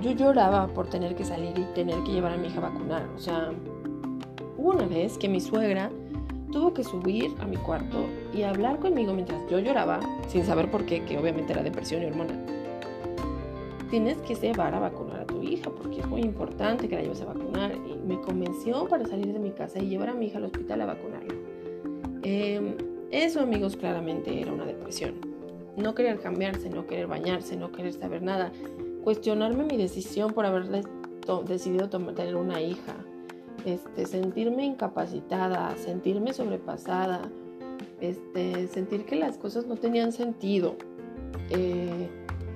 yo 0.00 0.12
lloraba 0.12 0.66
por 0.68 0.88
tener 0.88 1.14
que 1.14 1.24
salir 1.24 1.58
y 1.58 1.64
tener 1.74 2.02
que 2.04 2.12
llevar 2.12 2.32
a 2.32 2.36
mi 2.36 2.48
hija 2.48 2.58
a 2.58 2.70
vacunar. 2.70 3.08
O 3.16 3.18
sea, 3.18 3.52
hubo 4.56 4.70
una 4.70 4.86
vez 4.86 5.18
que 5.18 5.28
mi 5.28 5.40
suegra 5.40 5.90
tuvo 6.50 6.74
que 6.74 6.82
subir 6.84 7.32
a 7.40 7.46
mi 7.46 7.56
cuarto 7.56 8.06
y 8.34 8.42
hablar 8.42 8.78
conmigo 8.78 9.12
mientras 9.12 9.40
yo 9.50 9.58
lloraba, 9.58 10.00
sin 10.28 10.44
saber 10.44 10.70
por 10.70 10.84
qué, 10.84 11.04
que 11.04 11.18
obviamente 11.18 11.52
era 11.52 11.62
depresión 11.62 12.02
y 12.02 12.06
hormona. 12.06 12.34
Tienes 13.90 14.18
que 14.18 14.36
llevar 14.36 14.74
a 14.74 14.78
vacunar 14.78 15.20
a 15.20 15.26
tu 15.26 15.42
hija 15.42 15.70
porque 15.70 16.00
es 16.00 16.06
muy 16.06 16.22
importante 16.22 16.88
que 16.88 16.94
la 16.94 17.02
lleves 17.02 17.22
a 17.22 17.26
vacunar. 17.26 17.72
Y 17.74 17.96
me 18.06 18.20
convenció 18.20 18.86
para 18.86 19.04
salir 19.04 19.32
de 19.32 19.40
mi 19.40 19.50
casa 19.50 19.80
y 19.80 19.88
llevar 19.88 20.10
a 20.10 20.14
mi 20.14 20.26
hija 20.26 20.38
al 20.38 20.44
hospital 20.44 20.80
a 20.82 20.86
vacunarla. 20.86 21.34
Em, 22.22 22.76
eso, 23.10 23.40
amigos, 23.40 23.76
claramente 23.76 24.40
era 24.40 24.52
una 24.52 24.64
depresión. 24.64 25.14
No 25.76 25.94
querer 25.94 26.20
cambiarse, 26.20 26.70
no 26.70 26.86
querer 26.86 27.08
bañarse, 27.08 27.56
no 27.56 27.72
querer 27.72 27.92
saber 27.92 28.22
nada. 28.22 28.52
Cuestionarme 29.04 29.64
mi 29.64 29.76
decisión 29.76 30.32
por 30.32 30.46
haber 30.46 30.68
decidido 31.46 31.88
tener 31.88 32.36
una 32.36 32.60
hija 32.60 32.96
este, 33.64 34.06
sentirme 34.06 34.64
incapacitada, 34.64 35.76
sentirme 35.76 36.32
sobrepasada, 36.32 37.30
este, 38.00 38.68
sentir 38.68 39.04
que 39.04 39.16
las 39.16 39.36
cosas 39.36 39.66
no 39.66 39.76
tenían 39.76 40.12
sentido, 40.12 40.76
eh, 41.50 42.08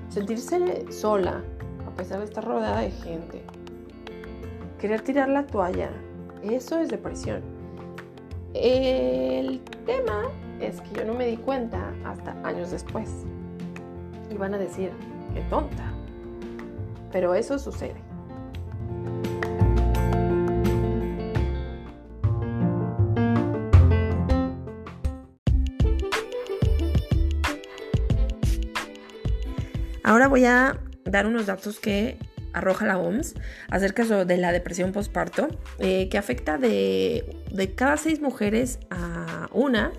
sentirse 0.08 0.90
sola 0.90 1.42
a 1.86 1.90
pesar 1.96 2.20
de 2.20 2.24
estar 2.24 2.44
rodeada 2.44 2.80
de 2.80 2.90
gente, 2.90 3.42
querer 4.80 5.02
tirar 5.02 5.28
la 5.28 5.46
toalla, 5.46 5.90
eso 6.42 6.78
es 6.78 6.88
depresión. 6.88 7.42
El 8.54 9.60
tema 9.84 10.30
es 10.60 10.80
que 10.80 11.00
yo 11.00 11.04
no 11.04 11.14
me 11.14 11.26
di 11.26 11.36
cuenta 11.36 11.92
hasta 12.04 12.32
años 12.46 12.70
después. 12.70 13.10
Y 14.30 14.36
van 14.36 14.54
a 14.54 14.58
decir, 14.58 14.90
qué 15.34 15.40
tonta. 15.50 15.93
Pero 17.14 17.36
eso 17.36 17.60
sucede. 17.60 17.94
Ahora 30.02 30.26
voy 30.26 30.44
a 30.44 30.80
dar 31.04 31.26
unos 31.26 31.46
datos 31.46 31.78
que 31.78 32.18
arroja 32.52 32.84
la 32.84 32.98
OMS 32.98 33.34
acerca 33.68 34.24
de 34.24 34.36
la 34.36 34.50
depresión 34.50 34.90
postparto, 34.90 35.46
eh, 35.78 36.08
que 36.08 36.18
afecta 36.18 36.58
de, 36.58 37.36
de 37.52 37.74
cada 37.76 37.96
seis 37.96 38.20
mujeres 38.20 38.80
a 38.90 39.48
una. 39.52 39.92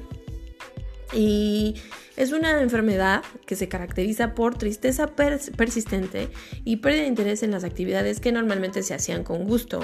Y 1.15 1.75
es 2.17 2.31
una 2.31 2.61
enfermedad 2.61 3.23
que 3.45 3.55
se 3.55 3.67
caracteriza 3.67 4.35
por 4.35 4.57
tristeza 4.57 5.07
persistente 5.07 6.29
y 6.63 6.77
pérdida 6.77 7.03
de 7.03 7.07
interés 7.07 7.43
en 7.43 7.51
las 7.51 7.63
actividades 7.63 8.19
que 8.19 8.31
normalmente 8.31 8.83
se 8.83 8.93
hacían 8.93 9.23
con 9.23 9.45
gusto, 9.45 9.79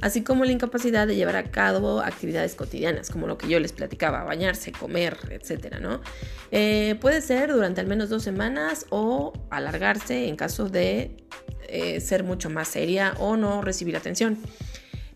así 0.00 0.22
como 0.22 0.44
la 0.44 0.52
incapacidad 0.52 1.06
de 1.06 1.16
llevar 1.16 1.36
a 1.36 1.50
cabo 1.50 2.00
actividades 2.00 2.54
cotidianas, 2.54 3.10
como 3.10 3.26
lo 3.26 3.38
que 3.38 3.48
yo 3.48 3.58
les 3.60 3.72
platicaba, 3.72 4.24
bañarse, 4.24 4.72
comer, 4.72 5.16
etc. 5.30 5.78
¿no? 5.80 6.00
Eh, 6.50 6.96
puede 7.00 7.20
ser 7.20 7.52
durante 7.52 7.80
al 7.80 7.86
menos 7.86 8.08
dos 8.08 8.22
semanas 8.22 8.86
o 8.90 9.32
alargarse 9.50 10.28
en 10.28 10.36
caso 10.36 10.68
de 10.68 11.16
eh, 11.68 12.00
ser 12.00 12.22
mucho 12.22 12.50
más 12.50 12.68
seria 12.68 13.14
o 13.18 13.36
no 13.36 13.62
recibir 13.62 13.96
atención. 13.96 14.38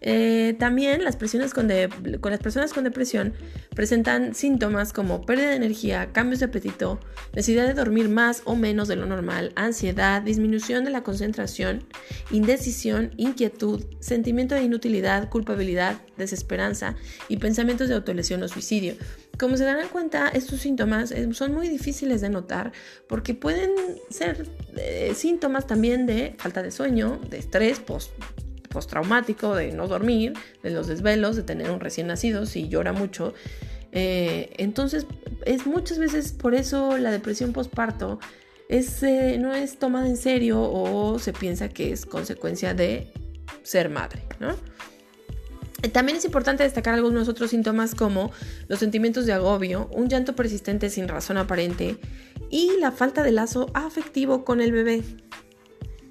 Eh, 0.01 0.55
también 0.59 1.05
las, 1.05 1.17
con, 1.17 1.69
las 1.69 2.41
personas 2.41 2.73
con 2.73 2.85
depresión 2.85 3.35
presentan 3.75 4.35
síntomas 4.35 4.93
como 4.93 5.23
pérdida 5.23 5.51
de 5.51 5.57
energía, 5.57 6.13
cambios 6.13 6.41
de 6.41 6.47
apetito, 6.47 7.01
necesidad 7.35 7.67
de 7.67 7.75
dormir 7.75 8.09
más 8.09 8.43
o 8.45 8.57
menos 8.57 8.89
de 8.89 8.97
lo 8.97 9.07
normal, 9.07 9.53
ansiedad, 9.57 10.23
disminución 10.23 10.85
de 10.85 10.91
la 10.91 11.03
concentración, 11.03 11.85
indecisión, 12.31 13.13
inquietud, 13.17 13.85
sentimiento 14.01 14.55
de 14.55 14.63
inutilidad, 14.63 15.29
culpabilidad, 15.29 16.01
desesperanza 16.17 16.97
y 17.29 17.39
pensamientos 17.39 17.89
de 17.89 17.95
autolesión 17.95 18.43
o 18.43 18.49
suicidio. 18.49 18.95
Como 19.39 19.57
se 19.57 19.65
darán 19.65 19.89
cuenta, 19.89 20.29
estos 20.29 20.61
síntomas 20.61 21.11
eh, 21.11 21.29
son 21.33 21.53
muy 21.53 21.69
difíciles 21.69 22.23
de 22.23 22.31
notar 22.31 22.73
porque 23.07 23.35
pueden 23.35 23.71
ser 24.09 24.49
eh, 24.77 25.13
síntomas 25.15 25.67
también 25.67 26.07
de 26.07 26.35
falta 26.39 26.63
de 26.63 26.71
sueño, 26.71 27.21
de 27.29 27.39
estrés 27.39 27.81
post 27.81 28.13
postraumático 28.77 29.55
de 29.55 29.73
no 29.73 29.89
dormir, 29.89 30.35
de 30.63 30.69
los 30.69 30.87
desvelos, 30.87 31.35
de 31.35 31.43
tener 31.43 31.71
un 31.71 31.81
recién 31.81 32.09
nacido, 32.09 32.45
si 32.45 32.69
llora 32.69 32.93
mucho. 32.93 33.33
Eh, 33.93 34.51
entonces, 34.59 35.07
es 35.47 35.67
muchas 35.67 35.99
veces 35.99 36.33
por 36.33 36.55
eso 36.55 36.99
la 36.99 37.11
depresión 37.11 37.55
postparto 37.55 38.19
es, 38.69 39.03
eh, 39.03 39.39
no 39.41 39.55
es 39.55 39.79
tomada 39.79 40.07
en 40.07 40.19
serio 40.19 40.61
o 40.61 41.19
se 41.19 41.33
piensa 41.33 41.71
que 41.71 41.91
es 41.91 42.05
consecuencia 42.05 42.75
de 42.75 43.11
ser 43.63 43.89
madre, 43.89 44.23
¿no? 44.41 44.51
Eh, 45.83 45.89
también 45.89 46.19
es 46.19 46.27
importante 46.27 46.63
destacar 46.63 46.93
algunos 46.93 47.29
otros 47.29 47.49
síntomas 47.49 47.95
como 47.95 48.31
los 48.69 48.79
sentimientos 48.79 49.25
de 49.25 49.33
agobio, 49.33 49.89
un 49.91 50.11
llanto 50.11 50.37
persistente 50.37 50.91
sin 50.91 51.09
razón 51.09 51.39
aparente 51.39 51.97
y 52.51 52.73
la 52.79 52.93
falta 52.93 53.23
de 53.23 53.33
lazo 53.33 53.71
afectivo 53.73 54.45
con 54.45 54.61
el 54.61 54.73
bebé 54.73 55.03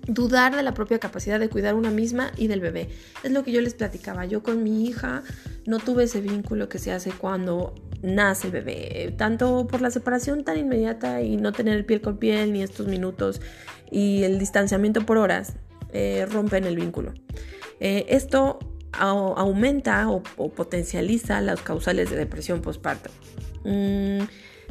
dudar 0.08 0.56
de 0.56 0.64
la 0.64 0.74
propia 0.74 1.00
capacidad 1.00 1.40
de 1.40 1.50
cuidar 1.50 1.76
una 1.76 1.92
misma 1.92 2.32
y 2.38 2.48
del 2.48 2.62
bebé. 2.62 2.90
Es 3.24 3.32
lo 3.32 3.44
que 3.44 3.52
yo 3.52 3.62
les 3.62 3.74
platicaba. 3.74 4.26
Yo 4.26 4.44
con 4.44 4.64
mi 4.64 4.86
hija 4.88 5.24
no 5.66 5.80
tuve 5.80 6.04
ese 6.04 6.22
vínculo 6.22 6.70
que 6.70 6.80
se 6.80 6.92
hace 6.92 7.12
cuando 7.12 7.74
nace 8.02 8.48
el 8.48 8.54
bebé, 8.54 9.14
tanto 9.18 9.68
por 9.68 9.82
la 9.82 9.90
separación 9.90 10.44
tan 10.44 10.58
inmediata 10.58 11.22
y 11.22 11.38
no 11.38 11.52
tener 11.52 11.76
el 11.76 11.86
piel 11.86 12.02
con 12.02 12.18
piel 12.18 12.54
ni 12.54 12.62
estos 12.62 12.88
minutos 12.88 13.42
y 13.92 14.24
el 14.24 14.40
distanciamiento 14.40 15.06
por 15.06 15.18
horas 15.18 15.54
eh, 15.92 16.26
rompen 16.30 16.66
el 16.66 16.76
vínculo. 16.76 17.14
Eh, 17.80 18.06
esto 18.10 18.60
aumenta 18.98 20.10
o, 20.10 20.22
potencializa 20.22 21.42
las 21.42 21.62
causales 21.62 22.10
de 22.10 22.16
depresión 22.16 22.62
postparto. 22.62 23.10
Mm, 23.66 24.24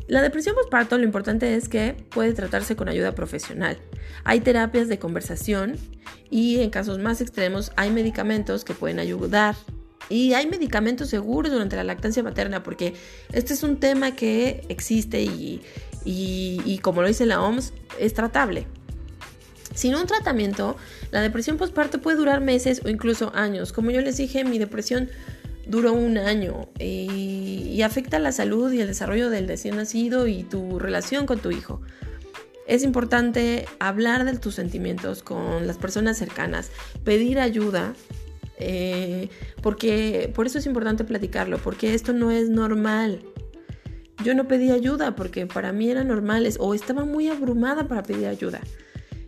la 0.07 0.21
depresión 0.21 0.55
postparto 0.55 0.99
lo 0.99 1.05
importante 1.05 1.55
es 1.55 1.69
que 1.69 1.97
puede 2.11 2.35
tratarse 2.35 2.77
con 2.77 2.89
ayuda 2.89 3.15
profesional. 3.15 3.79
Hay 4.25 4.41
terapias 4.41 4.89
de 4.89 4.99
conversación 4.99 5.77
y 6.31 6.61
en 6.61 6.71
casos 6.71 6.99
más 6.99 7.21
extremos 7.21 7.73
hay 7.77 7.91
medicamentos 7.91 8.65
que 8.65 8.75
pueden 8.75 8.99
ayudar. 8.99 9.55
Y 10.11 10.35
hay 10.35 10.47
medicamentos 10.47 11.09
seguros 11.09 11.51
durante 11.51 11.77
la 11.77 11.85
lactancia 11.85 12.23
materna 12.23 12.63
porque 12.63 12.93
este 13.33 13.55
es 13.55 13.63
un 13.63 13.79
tema 13.79 14.15
que 14.15 14.63
existe 14.69 15.23
y, 15.23 16.79
como 16.83 17.01
lo 17.01 17.09
dice 17.09 17.25
la 17.25 17.41
OMS, 17.41 17.73
es 17.99 18.13
tratable. 18.13 18.67
Sin 19.75 19.95
un 19.95 20.07
tratamiento, 20.07 20.77
la 21.11 21.23
depresión 21.23 21.57
postparto 21.57 22.01
puede 22.01 22.19
durar 22.19 22.43
meses 22.43 22.83
o 22.85 22.91
incluso 22.91 23.33
años. 23.35 23.73
Como 23.73 23.91
yo 23.91 24.03
les 24.03 24.19
dije, 24.19 24.45
mi 24.45 24.59
depresión 24.59 25.09
duró 25.67 25.93
un 25.93 26.19
año 26.19 26.69
y, 26.79 27.71
y, 27.71 27.83
afecta 27.83 28.19
la 28.19 28.33
salud 28.33 28.73
y 28.73 28.81
el 28.81 28.87
desarrollo 28.87 29.31
del 29.31 29.49
recién 29.49 29.77
nacido 29.77 30.27
y 30.27 30.43
tu 30.43 30.79
relación 30.79 31.27
con 31.27 31.39
tu 31.39 31.51
hijo. 31.51 31.81
Es 32.67 32.83
importante 32.83 33.67
hablar 33.79 34.25
de 34.25 34.39
tus 34.39 34.55
sentimientos 34.55 35.23
con 35.23 35.67
las 35.67 35.77
personas 35.77 36.17
cercanas, 36.17 36.71
pedir 37.05 37.39
ayuda, 37.39 37.95
eh, 38.59 39.29
porque 39.63 40.31
por 40.35 40.47
eso 40.47 40.59
es 40.59 40.67
importante 40.67 41.05
platicarlo, 41.05 41.59
porque 41.59 41.95
esto 41.95 42.13
no 42.13 42.31
es 42.31 42.49
normal. 42.49 43.21
Yo 44.23 44.35
no 44.35 44.49
pedí 44.49 44.71
ayuda 44.71 45.17
porque 45.17 45.47
para 45.47 45.73
mí 45.73 45.91
era 45.91 46.05
normal 46.05 46.49
o 46.59 46.75
estaba 46.75 47.05
muy 47.05 47.29
abrumada 47.29 47.89
para 47.89 48.03
pedir 48.03 48.29
ayuda. 48.29 48.61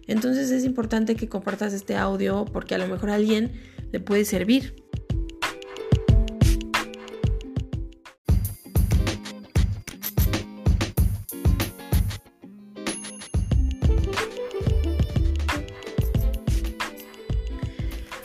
Entonces 0.06 0.50
es 0.50 0.64
importante 0.64 1.16
que 1.16 1.28
compartas 1.28 1.72
este 1.72 1.96
audio 1.96 2.44
porque 2.44 2.76
a 2.76 2.78
lo 2.78 2.86
mejor 2.86 3.10
a 3.10 3.14
alguien 3.14 3.52
le 3.92 4.00
puede 4.00 4.24
servir. 4.24 4.85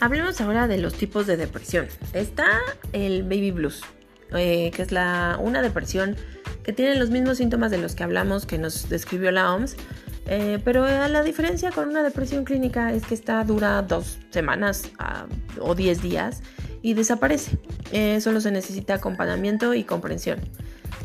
Hablemos 0.02 0.40
ahora 0.40 0.66
de 0.66 0.78
los 0.78 0.94
tipos 0.94 1.28
de 1.28 1.36
depresión. 1.36 1.86
Está 2.12 2.58
el 2.92 3.22
baby 3.22 3.52
blues, 3.52 3.82
eh, 4.36 4.72
que 4.74 4.82
es 4.82 4.90
la, 4.90 5.38
una 5.40 5.62
depresión 5.62 6.16
que 6.64 6.72
tiene 6.72 6.96
los 6.96 7.10
mismos 7.10 7.38
síntomas 7.38 7.70
de 7.70 7.78
los 7.78 7.94
que 7.94 8.02
hablamos 8.02 8.44
que 8.44 8.58
nos 8.58 8.88
describió 8.88 9.30
la 9.30 9.54
OMS, 9.54 9.76
eh, 10.26 10.58
pero 10.64 10.88
la 10.88 11.22
diferencia 11.22 11.70
con 11.70 11.88
una 11.88 12.02
depresión 12.02 12.42
clínica 12.42 12.92
es 12.92 13.06
que 13.06 13.14
esta 13.14 13.44
dura 13.44 13.80
dos 13.82 14.18
semanas 14.30 14.90
ah, 14.98 15.26
o 15.60 15.76
diez 15.76 16.02
días 16.02 16.42
y 16.82 16.94
desaparece. 16.94 17.60
Eh, 17.92 18.20
solo 18.20 18.40
se 18.40 18.50
necesita 18.50 18.94
acompañamiento 18.94 19.72
y 19.72 19.84
comprensión. 19.84 20.40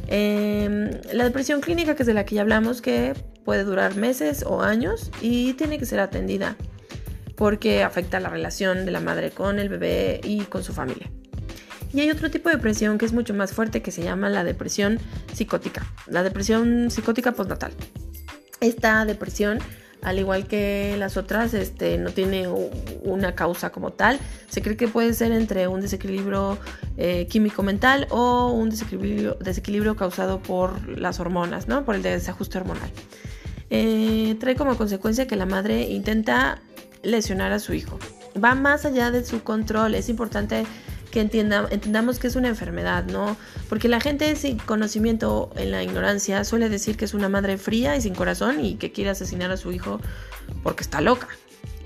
Em, 0.07 0.89
la 1.13 1.23
depresión 1.23 1.61
clínica, 1.61 1.93
que 1.93 2.01
es 2.01 2.07
de 2.07 2.15
la 2.15 2.25
que 2.25 2.33
ya 2.33 2.41
hablamos, 2.41 2.81
que 2.81 3.13
puede 3.45 3.63
durar 3.63 3.95
meses 3.95 4.43
o 4.43 4.63
años 4.63 5.11
y 5.21 5.53
tiene 5.53 5.77
que 5.77 5.85
ser 5.85 5.99
atendida 5.99 6.57
porque 7.37 7.83
afecta 7.83 8.19
la 8.19 8.29
relación 8.29 8.85
de 8.85 8.91
la 8.91 8.99
madre 8.99 9.31
con 9.31 9.59
el 9.59 9.69
bebé 9.69 10.19
y 10.23 10.41
con 10.41 10.63
su 10.63 10.73
familia. 10.73 11.09
Y 11.93 12.01
hay 12.01 12.09
otro 12.09 12.29
tipo 12.29 12.49
de 12.49 12.55
depresión 12.55 12.97
que 12.97 13.05
es 13.05 13.13
mucho 13.13 13.33
más 13.33 13.53
fuerte 13.53 13.81
que 13.81 13.91
se 13.91 14.03
llama 14.03 14.29
la 14.29 14.43
depresión 14.43 14.99
psicótica, 15.33 15.85
la 16.07 16.23
depresión 16.23 16.91
psicótica 16.91 17.31
postnatal. 17.31 17.71
Esta 18.59 19.05
depresión, 19.05 19.59
al 20.01 20.17
igual 20.17 20.47
que 20.47 20.95
las 20.97 21.15
otras, 21.15 21.53
este, 21.53 21.99
no 21.99 22.09
tiene 22.09 22.47
una 23.03 23.35
causa 23.35 23.69
como 23.69 23.93
tal. 23.93 24.19
Se 24.49 24.63
cree 24.63 24.75
que 24.75 24.87
puede 24.87 25.13
ser 25.13 25.31
entre 25.31 25.67
un 25.67 25.79
desequilibrio 25.79 26.57
eh, 26.97 27.27
químico 27.29 27.61
mental 27.61 28.07
o 28.09 28.51
un 28.51 28.71
desequilibrio, 28.71 29.35
desequilibrio, 29.35 29.95
causado 29.95 30.41
por 30.41 30.89
las 30.89 31.19
hormonas, 31.19 31.67
¿no? 31.67 31.85
por 31.85 31.95
el 31.95 32.01
desajuste 32.01 32.57
hormonal. 32.57 32.89
Eh, 33.69 34.35
trae 34.39 34.55
como 34.55 34.75
consecuencia 34.75 35.27
que 35.27 35.35
la 35.35 35.45
madre 35.45 35.81
intenta 35.83 36.61
lesionar 37.03 37.51
a 37.51 37.59
su 37.59 37.73
hijo. 37.73 37.99
Va 38.41 38.55
más 38.55 38.85
allá 38.85 39.11
de 39.11 39.23
su 39.25 39.43
control. 39.43 39.95
Es 39.95 40.09
importante 40.09 40.65
que 41.11 41.21
entendamos 41.21 42.19
que 42.19 42.27
es 42.27 42.35
una 42.35 42.49
enfermedad, 42.49 43.05
¿no? 43.05 43.37
Porque 43.69 43.87
la 43.87 43.99
gente 43.99 44.35
sin 44.35 44.57
conocimiento, 44.57 45.49
en 45.55 45.71
la 45.71 45.83
ignorancia, 45.83 46.43
suele 46.43 46.69
decir 46.69 46.97
que 46.97 47.05
es 47.05 47.13
una 47.13 47.29
madre 47.29 47.57
fría 47.57 47.95
y 47.95 48.01
sin 48.01 48.13
corazón 48.13 48.63
y 48.63 48.75
que 48.75 48.91
quiere 48.91 49.11
asesinar 49.11 49.51
a 49.51 49.57
su 49.57 49.71
hijo 49.71 49.99
porque 50.63 50.83
está 50.83 51.01
loca. 51.01 51.29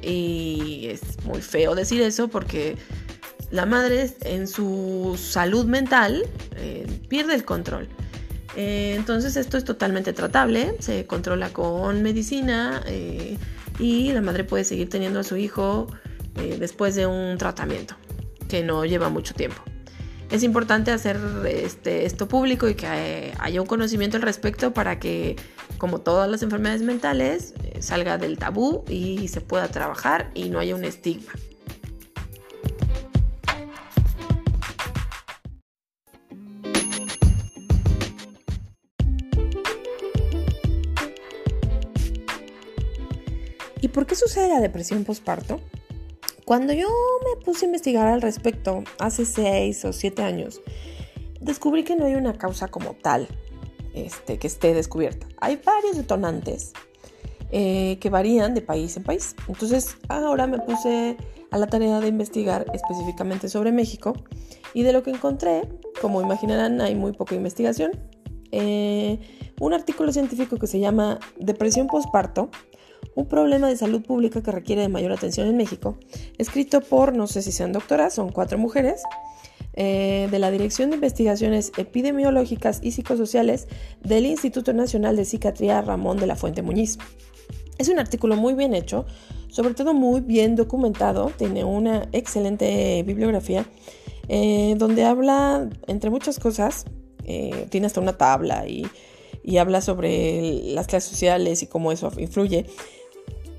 Y 0.01 0.87
es 0.87 1.23
muy 1.23 1.41
feo 1.41 1.75
decir 1.75 2.01
eso 2.01 2.27
porque 2.27 2.77
la 3.51 3.65
madre 3.65 4.09
en 4.21 4.47
su 4.47 5.19
salud 5.21 5.65
mental 5.65 6.23
eh, 6.55 6.87
pierde 7.07 7.35
el 7.35 7.45
control. 7.45 7.87
Eh, 8.55 8.95
entonces 8.97 9.37
esto 9.37 9.57
es 9.57 9.63
totalmente 9.63 10.13
tratable, 10.13 10.75
se 10.79 11.05
controla 11.05 11.49
con 11.53 12.01
medicina. 12.01 12.81
Eh, 12.87 13.37
y 13.79 14.11
la 14.11 14.21
madre 14.21 14.43
puede 14.43 14.63
seguir 14.63 14.89
teniendo 14.89 15.19
a 15.19 15.23
su 15.23 15.37
hijo 15.37 15.87
eh, 16.35 16.57
después 16.59 16.95
de 16.95 17.07
un 17.07 17.37
tratamiento 17.37 17.95
que 18.47 18.63
no 18.63 18.85
lleva 18.85 19.09
mucho 19.09 19.33
tiempo. 19.33 19.61
Es 20.29 20.43
importante 20.43 20.91
hacer 20.91 21.19
este, 21.45 22.05
esto 22.05 22.27
público 22.27 22.69
y 22.69 22.75
que 22.75 22.87
eh, 22.87 23.33
haya 23.39 23.59
un 23.59 23.67
conocimiento 23.67 24.15
al 24.15 24.23
respecto 24.23 24.73
para 24.73 24.97
que, 24.97 25.35
como 25.77 25.99
todas 25.99 26.29
las 26.29 26.41
enfermedades 26.41 26.81
mentales, 26.83 27.53
eh, 27.63 27.81
salga 27.81 28.17
del 28.17 28.37
tabú 28.37 28.85
y 28.87 29.27
se 29.27 29.41
pueda 29.41 29.67
trabajar 29.67 30.31
y 30.33 30.49
no 30.49 30.59
haya 30.59 30.73
un 30.75 30.85
estigma. 30.85 31.33
Por 43.91 44.05
qué 44.05 44.15
sucede 44.15 44.49
la 44.49 44.59
depresión 44.59 45.03
postparto? 45.03 45.59
Cuando 46.45 46.73
yo 46.73 46.87
me 47.23 47.43
puse 47.43 47.65
a 47.65 47.67
investigar 47.67 48.07
al 48.07 48.21
respecto 48.21 48.83
hace 48.99 49.25
6 49.25 49.85
o 49.85 49.93
7 49.93 50.23
años, 50.23 50.61
descubrí 51.39 51.83
que 51.83 51.95
no 51.95 52.05
hay 52.05 52.15
una 52.15 52.33
causa 52.33 52.67
como 52.67 52.93
tal 52.93 53.27
este, 53.93 54.37
que 54.37 54.47
esté 54.47 54.73
descubierta. 54.73 55.27
Hay 55.39 55.61
varios 55.63 55.97
detonantes 55.97 56.73
eh, 57.51 57.97
que 57.99 58.09
varían 58.09 58.53
de 58.53 58.61
país 58.61 58.95
en 58.97 59.03
país. 59.03 59.35
Entonces 59.47 59.97
ahora 60.07 60.47
me 60.47 60.59
puse 60.59 61.17
a 61.51 61.57
la 61.57 61.67
tarea 61.67 61.99
de 61.99 62.07
investigar 62.07 62.65
específicamente 62.73 63.49
sobre 63.49 63.71
México 63.71 64.13
y 64.73 64.83
de 64.83 64.93
lo 64.93 65.03
que 65.03 65.11
encontré, 65.11 65.67
como 66.01 66.21
imaginarán, 66.21 66.79
hay 66.81 66.95
muy 66.95 67.11
poca 67.11 67.35
investigación. 67.35 67.91
Eh, 68.51 69.19
un 69.59 69.73
artículo 69.73 70.11
científico 70.11 70.57
que 70.57 70.67
se 70.67 70.79
llama 70.79 71.19
Depresión 71.37 71.87
postparto 71.87 72.49
un 73.15 73.27
problema 73.27 73.67
de 73.67 73.77
salud 73.77 74.01
pública 74.01 74.41
que 74.41 74.51
requiere 74.51 74.81
de 74.81 74.89
mayor 74.89 75.11
atención 75.11 75.47
en 75.47 75.57
México, 75.57 75.97
escrito 76.37 76.81
por, 76.81 77.15
no 77.15 77.27
sé 77.27 77.41
si 77.41 77.51
sean 77.51 77.73
doctoras, 77.73 78.13
son 78.13 78.31
cuatro 78.31 78.57
mujeres, 78.57 79.03
eh, 79.73 80.27
de 80.29 80.39
la 80.39 80.51
Dirección 80.51 80.89
de 80.89 80.95
Investigaciones 80.95 81.71
Epidemiológicas 81.77 82.79
y 82.83 82.91
Psicosociales 82.91 83.67
del 84.03 84.25
Instituto 84.25 84.73
Nacional 84.73 85.15
de 85.15 85.23
Psiquiatría 85.23 85.81
Ramón 85.81 86.17
de 86.17 86.27
la 86.27 86.35
Fuente 86.35 86.61
Muñiz. 86.61 86.97
Es 87.77 87.87
un 87.87 87.97
artículo 87.97 88.35
muy 88.35 88.53
bien 88.53 88.73
hecho, 88.73 89.05
sobre 89.49 89.73
todo 89.73 89.93
muy 89.93 90.21
bien 90.21 90.55
documentado, 90.55 91.31
tiene 91.37 91.63
una 91.63 92.07
excelente 92.11 93.01
bibliografía, 93.03 93.65
eh, 94.27 94.75
donde 94.77 95.05
habla, 95.05 95.69
entre 95.87 96.09
muchas 96.09 96.37
cosas, 96.37 96.85
eh, 97.23 97.67
tiene 97.69 97.87
hasta 97.87 98.01
una 98.01 98.17
tabla 98.17 98.67
y, 98.67 98.85
y 99.43 99.57
habla 99.57 99.81
sobre 99.81 100.63
las 100.65 100.87
clases 100.87 101.09
sociales 101.09 101.63
y 101.63 101.67
cómo 101.67 101.91
eso 101.91 102.11
influye 102.17 102.65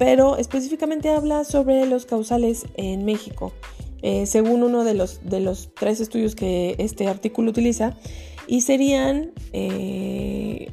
pero 0.03 0.37
específicamente 0.37 1.11
habla 1.11 1.45
sobre 1.45 1.87
los 1.87 2.07
causales 2.07 2.67
en 2.75 3.05
México. 3.05 3.53
Eh, 4.03 4.27
según 4.27 4.65
uno 4.65 4.83
de 4.83 4.95
los, 4.95 5.21
de 5.23 5.39
los 5.39 5.71
tres 5.77 6.01
estudios 6.01 6.35
que 6.35 6.75
este 6.79 7.07
artículo 7.07 7.51
utiliza, 7.51 7.97
y 8.49 8.63
serían 8.63 9.31
eh, 9.53 10.73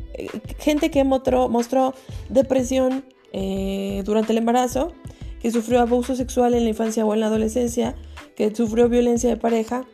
gente 0.58 0.90
que 0.90 1.04
mostró, 1.04 1.94
depresión 2.30 3.06
eh, 3.32 4.02
durante 4.04 4.32
el 4.32 4.40
embarazo, 4.40 4.94
que 5.40 5.52
sufrió 5.52 5.80
abuso 5.80 6.16
sexual 6.16 6.56
en 6.56 6.64
la 6.64 6.70
infancia 6.70 7.06
o 7.06 7.14
en 7.14 7.20
la 7.20 7.28
adolescencia, 7.28 7.94
que 8.36 8.56
sufrió 8.56 8.90
violencia 8.90 9.30
de 9.30 9.38
pareja 9.38 9.86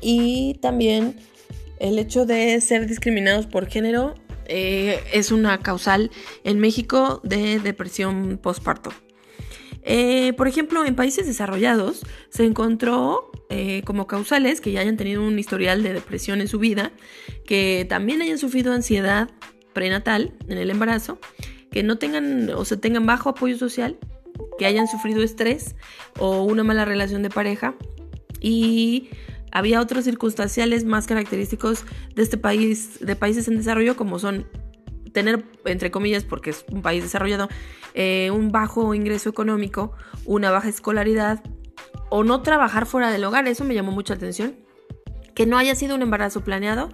y 0.00 0.54
también 0.54 1.14
el 1.78 2.00
hecho 2.00 2.26
de 2.26 2.60
ser 2.60 2.88
discriminados 2.88 3.46
por 3.46 3.66
género 3.66 4.14
eh, 4.48 5.04
es 5.12 5.30
una 5.30 5.58
causal 5.60 6.10
en 6.44 6.58
México 6.58 7.20
de 7.22 7.60
depresión 7.60 8.38
postparto. 8.42 8.90
Eh, 9.82 10.32
por 10.34 10.48
ejemplo, 10.48 10.84
en 10.84 10.96
países 10.96 11.26
desarrollados 11.26 12.02
se 12.30 12.44
encontró 12.44 13.30
eh, 13.48 13.82
como 13.84 14.06
causales 14.06 14.60
que 14.60 14.72
ya 14.72 14.80
hayan 14.80 14.96
tenido 14.96 15.22
un 15.22 15.38
historial 15.38 15.82
de 15.82 15.94
depresión 15.94 16.40
en 16.40 16.48
su 16.48 16.58
vida, 16.58 16.92
que 17.46 17.86
también 17.88 18.20
hayan 18.20 18.38
sufrido 18.38 18.72
ansiedad 18.72 19.30
prenatal 19.72 20.34
en 20.48 20.58
el 20.58 20.70
embarazo, 20.70 21.18
que 21.70 21.82
no 21.82 21.96
tengan 21.96 22.50
o 22.50 22.64
se 22.64 22.76
tengan 22.76 23.06
bajo 23.06 23.30
apoyo 23.30 23.56
social, 23.56 23.96
que 24.58 24.66
hayan 24.66 24.88
sufrido 24.88 25.22
estrés 25.22 25.76
o 26.18 26.42
una 26.42 26.64
mala 26.64 26.84
relación 26.84 27.22
de 27.22 27.30
pareja 27.30 27.74
y 28.40 29.08
había 29.52 29.80
otros 29.80 30.04
circunstanciales 30.04 30.84
más 30.84 31.06
característicos 31.06 31.84
de 32.14 32.22
este 32.22 32.36
país, 32.36 32.98
de 33.00 33.16
países 33.16 33.48
en 33.48 33.56
desarrollo, 33.56 33.96
como 33.96 34.18
son 34.18 34.46
tener, 35.12 35.44
entre 35.64 35.90
comillas, 35.90 36.24
porque 36.24 36.50
es 36.50 36.64
un 36.70 36.82
país 36.82 37.02
desarrollado, 37.02 37.48
eh, 37.94 38.30
un 38.32 38.50
bajo 38.52 38.94
ingreso 38.94 39.28
económico, 39.28 39.92
una 40.24 40.50
baja 40.50 40.68
escolaridad 40.68 41.42
o 42.10 42.24
no 42.24 42.42
trabajar 42.42 42.86
fuera 42.86 43.10
del 43.10 43.24
hogar. 43.24 43.46
Eso 43.48 43.64
me 43.64 43.74
llamó 43.74 43.92
mucha 43.92 44.14
atención. 44.14 44.56
Que 45.34 45.46
no 45.46 45.56
haya 45.56 45.76
sido 45.76 45.94
un 45.94 46.02
embarazo 46.02 46.42
planeado, 46.42 46.88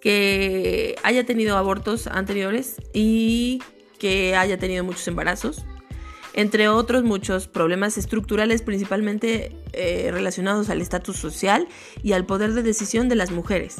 que 0.00 0.96
haya 1.02 1.26
tenido 1.26 1.58
abortos 1.58 2.06
anteriores 2.06 2.76
y 2.94 3.62
que 3.98 4.34
haya 4.36 4.56
tenido 4.58 4.82
muchos 4.84 5.06
embarazos, 5.06 5.66
entre 6.34 6.68
otros 6.68 7.02
muchos 7.02 7.48
problemas 7.48 7.98
estructurales 7.98 8.62
principalmente 8.62 9.56
eh, 9.72 10.10
relacionados 10.12 10.70
al 10.70 10.80
estatus 10.80 11.16
social 11.16 11.66
y 12.02 12.12
al 12.12 12.26
poder 12.26 12.52
de 12.52 12.62
decisión 12.62 13.08
de 13.08 13.16
las 13.16 13.30
mujeres. 13.30 13.76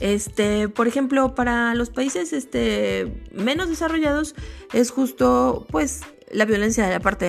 Este, 0.00 0.68
por 0.68 0.88
ejemplo, 0.88 1.34
para 1.34 1.74
los 1.74 1.90
países 1.90 2.32
este, 2.32 3.12
menos 3.32 3.68
desarrollados 3.68 4.34
es 4.72 4.90
justo 4.90 5.66
pues 5.70 6.02
la 6.32 6.44
violencia 6.44 6.86
de 6.86 6.92
la 6.92 7.00
parte 7.00 7.26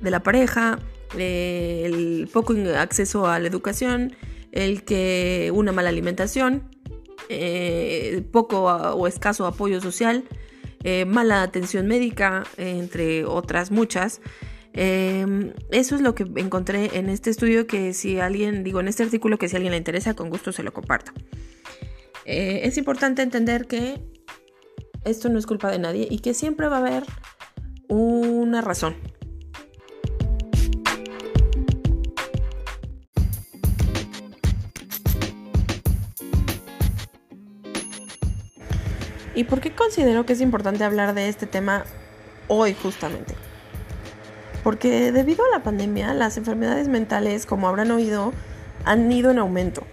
de 0.00 0.10
la 0.10 0.22
pareja, 0.22 0.78
el 1.16 2.28
poco 2.32 2.54
acceso 2.76 3.26
a 3.26 3.38
la 3.38 3.48
educación, 3.48 4.14
el 4.52 4.84
que 4.84 5.50
una 5.52 5.72
mala 5.72 5.88
alimentación, 5.88 6.62
eh, 7.28 8.22
poco 8.32 8.64
o 8.64 9.06
escaso 9.06 9.46
apoyo 9.46 9.80
social, 9.80 10.24
eh, 10.84 11.04
mala 11.04 11.42
atención 11.42 11.86
médica, 11.86 12.44
entre 12.56 13.24
otras 13.24 13.70
muchas. 13.70 14.20
Em, 14.72 15.52
eso 15.70 15.96
es 15.96 16.00
lo 16.00 16.14
que 16.14 16.24
encontré 16.36 16.96
en 16.98 17.08
este 17.08 17.30
estudio 17.30 17.66
que 17.66 17.92
si 17.92 18.20
alguien, 18.20 18.62
digo 18.62 18.80
en 18.80 18.88
este 18.88 19.02
artículo 19.02 19.38
que 19.38 19.48
si 19.48 19.56
alguien 19.56 19.72
le 19.72 19.78
interesa, 19.78 20.14
con 20.14 20.30
gusto 20.30 20.52
se 20.52 20.62
lo 20.62 20.72
comparto. 20.72 21.12
Eh, 22.24 22.60
es 22.64 22.78
importante 22.78 23.22
entender 23.22 23.66
que 23.66 24.00
esto 25.04 25.28
no 25.28 25.38
es 25.38 25.46
culpa 25.46 25.70
de 25.70 25.78
nadie 25.78 26.06
y 26.10 26.18
que 26.20 26.34
siempre 26.34 26.68
va 26.68 26.76
a 26.76 26.80
haber 26.80 27.04
una 27.88 28.60
razón. 28.60 28.94
¿Y 39.40 39.44
por 39.44 39.62
qué 39.62 39.74
considero 39.74 40.26
que 40.26 40.34
es 40.34 40.42
importante 40.42 40.84
hablar 40.84 41.14
de 41.14 41.30
este 41.30 41.46
tema 41.46 41.86
hoy 42.46 42.74
justamente? 42.74 43.34
Porque 44.62 45.12
debido 45.12 45.46
a 45.46 45.48
la 45.48 45.62
pandemia, 45.62 46.12
las 46.12 46.36
enfermedades 46.36 46.88
mentales, 46.88 47.46
como 47.46 47.66
habrán 47.66 47.90
oído, 47.90 48.34
han 48.84 49.10
ido 49.10 49.30
en 49.30 49.38
aumento. 49.38 49.84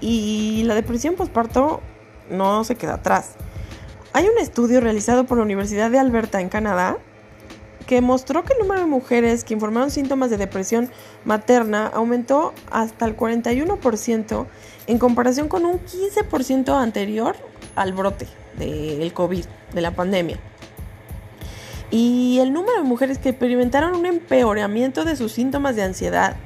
Y 0.00 0.62
la 0.66 0.76
depresión 0.76 1.16
postparto 1.16 1.80
no 2.30 2.62
se 2.62 2.76
queda 2.76 2.94
atrás. 2.94 3.32
Hay 4.12 4.28
un 4.28 4.38
estudio 4.38 4.80
realizado 4.80 5.26
por 5.26 5.38
la 5.38 5.42
Universidad 5.42 5.90
de 5.90 5.98
Alberta 5.98 6.40
en 6.40 6.48
Canadá 6.48 6.96
que 7.88 8.00
mostró 8.00 8.44
que 8.44 8.52
el 8.52 8.60
número 8.60 8.82
de 8.82 8.86
mujeres 8.86 9.42
que 9.42 9.54
informaron 9.54 9.90
síntomas 9.90 10.30
de 10.30 10.36
depresión 10.36 10.88
materna 11.24 11.88
aumentó 11.88 12.54
hasta 12.70 13.06
el 13.06 13.16
41% 13.16 14.46
en 14.86 14.98
comparación 15.00 15.48
con 15.48 15.64
un 15.64 15.80
15% 15.80 16.80
anterior 16.80 17.34
al 17.74 17.92
brote 17.92 18.28
del 18.58 19.12
COVID, 19.12 19.44
de 19.72 19.80
la 19.80 19.92
pandemia. 19.92 20.38
Y 21.90 22.38
el 22.40 22.52
número 22.52 22.78
de 22.78 22.82
mujeres 22.82 23.18
que 23.18 23.28
experimentaron 23.28 23.94
un 23.94 24.06
empeoramiento 24.06 25.04
de 25.04 25.16
sus 25.16 25.32
síntomas 25.32 25.76
de 25.76 25.82
ansiedad 25.82 26.36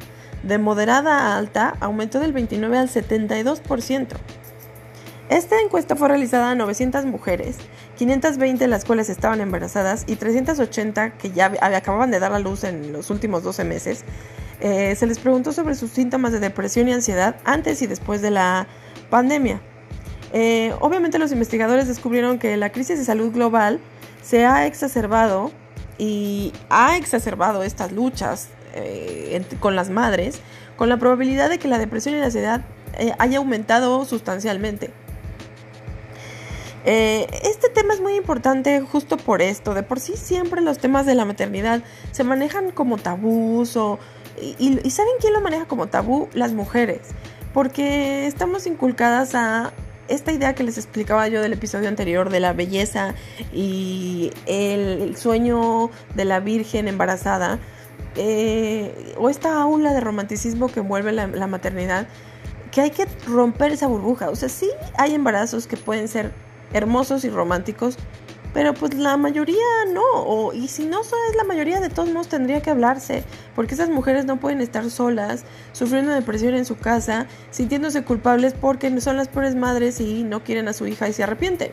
de 0.42 0.58
moderada 0.58 1.18
a 1.18 1.38
alta 1.38 1.74
aumentó 1.80 2.20
del 2.20 2.32
29 2.32 2.78
al 2.78 2.88
72%. 2.88 4.08
Esta 5.28 5.60
encuesta 5.60 5.94
fue 5.94 6.08
realizada 6.08 6.50
a 6.50 6.54
900 6.54 7.04
mujeres, 7.04 7.58
520 7.96 8.64
de 8.64 8.68
las 8.68 8.86
cuales 8.86 9.10
estaban 9.10 9.40
embarazadas 9.42 10.04
y 10.06 10.16
380 10.16 11.18
que 11.18 11.32
ya 11.32 11.52
acababan 11.60 12.10
de 12.10 12.18
dar 12.18 12.32
a 12.32 12.38
luz 12.38 12.64
en 12.64 12.92
los 12.92 13.10
últimos 13.10 13.42
12 13.42 13.64
meses. 13.64 14.04
Eh, 14.60 14.96
se 14.96 15.06
les 15.06 15.18
preguntó 15.18 15.52
sobre 15.52 15.74
sus 15.74 15.90
síntomas 15.90 16.32
de 16.32 16.40
depresión 16.40 16.88
y 16.88 16.92
ansiedad 16.92 17.36
antes 17.44 17.82
y 17.82 17.86
después 17.86 18.22
de 18.22 18.30
la 18.30 18.66
pandemia. 19.10 19.60
Eh, 20.32 20.74
obviamente 20.80 21.18
los 21.18 21.32
investigadores 21.32 21.88
descubrieron 21.88 22.38
que 22.38 22.56
la 22.56 22.70
crisis 22.70 22.98
de 22.98 23.04
salud 23.04 23.32
global 23.32 23.80
se 24.22 24.44
ha 24.44 24.66
exacerbado 24.66 25.50
y 25.96 26.52
ha 26.68 26.96
exacerbado 26.96 27.62
estas 27.62 27.92
luchas 27.92 28.48
eh, 28.74 29.42
con 29.58 29.74
las 29.74 29.90
madres 29.90 30.40
con 30.76 30.88
la 30.88 30.96
probabilidad 30.96 31.48
de 31.48 31.58
que 31.58 31.66
la 31.66 31.78
depresión 31.78 32.14
y 32.14 32.18
la 32.18 32.26
ansiedad 32.26 32.60
eh, 32.98 33.12
haya 33.18 33.38
aumentado 33.38 34.04
sustancialmente. 34.04 34.90
este 36.84 37.68
tema 37.74 37.94
es 37.94 38.00
muy 38.00 38.14
importante 38.14 38.80
justo 38.80 39.16
por 39.16 39.42
esto. 39.42 39.74
De 39.74 39.82
por 39.82 39.98
sí 39.98 40.16
siempre 40.16 40.60
los 40.60 40.78
temas 40.78 41.04
de 41.04 41.14
la 41.14 41.24
maternidad 41.24 41.82
se 42.12 42.22
manejan 42.22 42.70
como 42.70 42.96
tabús 42.96 43.76
y, 44.40 44.78
y 44.84 44.90
¿saben 44.90 45.12
quién 45.20 45.32
lo 45.32 45.40
maneja 45.40 45.64
como 45.64 45.88
tabú? 45.88 46.28
Las 46.32 46.52
mujeres. 46.52 47.00
Porque 47.52 48.26
estamos 48.26 48.66
inculcadas 48.66 49.34
a 49.34 49.72
esta 50.08 50.32
idea 50.32 50.54
que 50.54 50.62
les 50.62 50.78
explicaba 50.78 51.28
yo 51.28 51.42
del 51.42 51.52
episodio 51.52 51.88
anterior 51.88 52.30
de 52.30 52.40
la 52.40 52.52
belleza 52.52 53.14
y 53.52 54.32
el, 54.46 55.16
sueño 55.16 55.90
de 56.14 56.24
la 56.24 56.40
virgen 56.40 56.88
embarazada, 56.88 57.58
eh, 58.16 59.14
o 59.18 59.28
esta 59.30 59.60
aula 59.60 59.92
de 59.92 60.00
romanticismo 60.00 60.68
que 60.68 60.80
envuelve 60.80 61.12
la, 61.12 61.26
la, 61.26 61.46
maternidad, 61.46 62.08
que 62.70 62.80
hay 62.80 62.90
que 62.90 63.06
romper 63.26 63.72
esa 63.72 63.86
burbuja. 63.86 64.30
O 64.30 64.36
sea, 64.36 64.48
sí 64.48 64.68
hay 64.96 65.14
embarazos 65.14 65.66
que 65.66 65.76
pueden 65.76 66.08
ser 66.08 66.32
hermosos 66.72 67.24
y 67.24 67.30
románticos, 67.30 67.96
pero 68.54 68.74
pues 68.74 68.94
la 68.94 69.16
mayoría 69.16 69.56
no, 69.92 70.02
o, 70.14 70.52
y 70.52 70.68
si 70.68 70.84
no 70.86 71.00
es 71.00 71.36
la 71.36 71.44
mayoría, 71.44 71.80
de 71.80 71.90
todos 71.90 72.10
modos 72.10 72.28
tendría 72.28 72.62
que 72.62 72.70
hablarse, 72.70 73.24
porque 73.54 73.74
esas 73.74 73.90
mujeres 73.90 74.24
no 74.24 74.40
pueden 74.40 74.60
estar 74.60 74.88
solas, 74.90 75.44
sufriendo 75.72 76.12
depresión 76.12 76.54
en 76.54 76.64
su 76.64 76.76
casa, 76.76 77.26
sintiéndose 77.50 78.04
culpables 78.04 78.54
porque 78.54 79.00
son 79.00 79.16
las 79.16 79.28
pobres 79.28 79.54
madres 79.54 80.00
y 80.00 80.22
no 80.22 80.42
quieren 80.42 80.68
a 80.68 80.72
su 80.72 80.86
hija 80.86 81.08
y 81.08 81.12
se 81.12 81.22
arrepienten. 81.22 81.72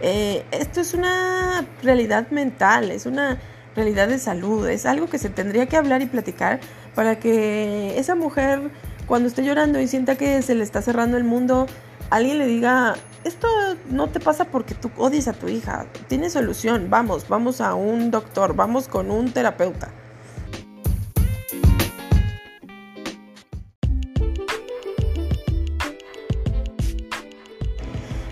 Eh, 0.00 0.44
esto 0.50 0.80
es 0.80 0.94
una 0.94 1.66
realidad 1.82 2.30
mental, 2.30 2.90
es 2.90 3.06
una 3.06 3.38
realidad 3.74 4.08
de 4.08 4.18
salud, 4.18 4.68
es 4.68 4.86
algo 4.86 5.08
que 5.08 5.18
se 5.18 5.30
tendría 5.30 5.66
que 5.66 5.76
hablar 5.76 6.02
y 6.02 6.06
platicar 6.06 6.60
para 6.94 7.18
que 7.18 7.98
esa 7.98 8.14
mujer 8.14 8.70
cuando 9.06 9.28
esté 9.28 9.44
llorando 9.44 9.80
y 9.80 9.88
sienta 9.88 10.16
que 10.16 10.42
se 10.42 10.54
le 10.54 10.62
está 10.62 10.80
cerrando 10.82 11.16
el 11.16 11.24
mundo, 11.24 11.66
alguien 12.10 12.38
le 12.38 12.46
diga, 12.46 12.94
esto 13.24 13.48
no 13.90 14.08
te 14.08 14.20
pasa 14.20 14.44
porque 14.44 14.74
tú 14.74 14.90
odias 14.96 15.28
a 15.28 15.32
tu 15.32 15.48
hija, 15.48 15.86
tiene 16.08 16.30
solución, 16.30 16.88
vamos, 16.90 17.26
vamos 17.28 17.60
a 17.60 17.74
un 17.74 18.10
doctor, 18.10 18.54
vamos 18.54 18.86
con 18.86 19.10
un 19.10 19.32
terapeuta. 19.32 19.90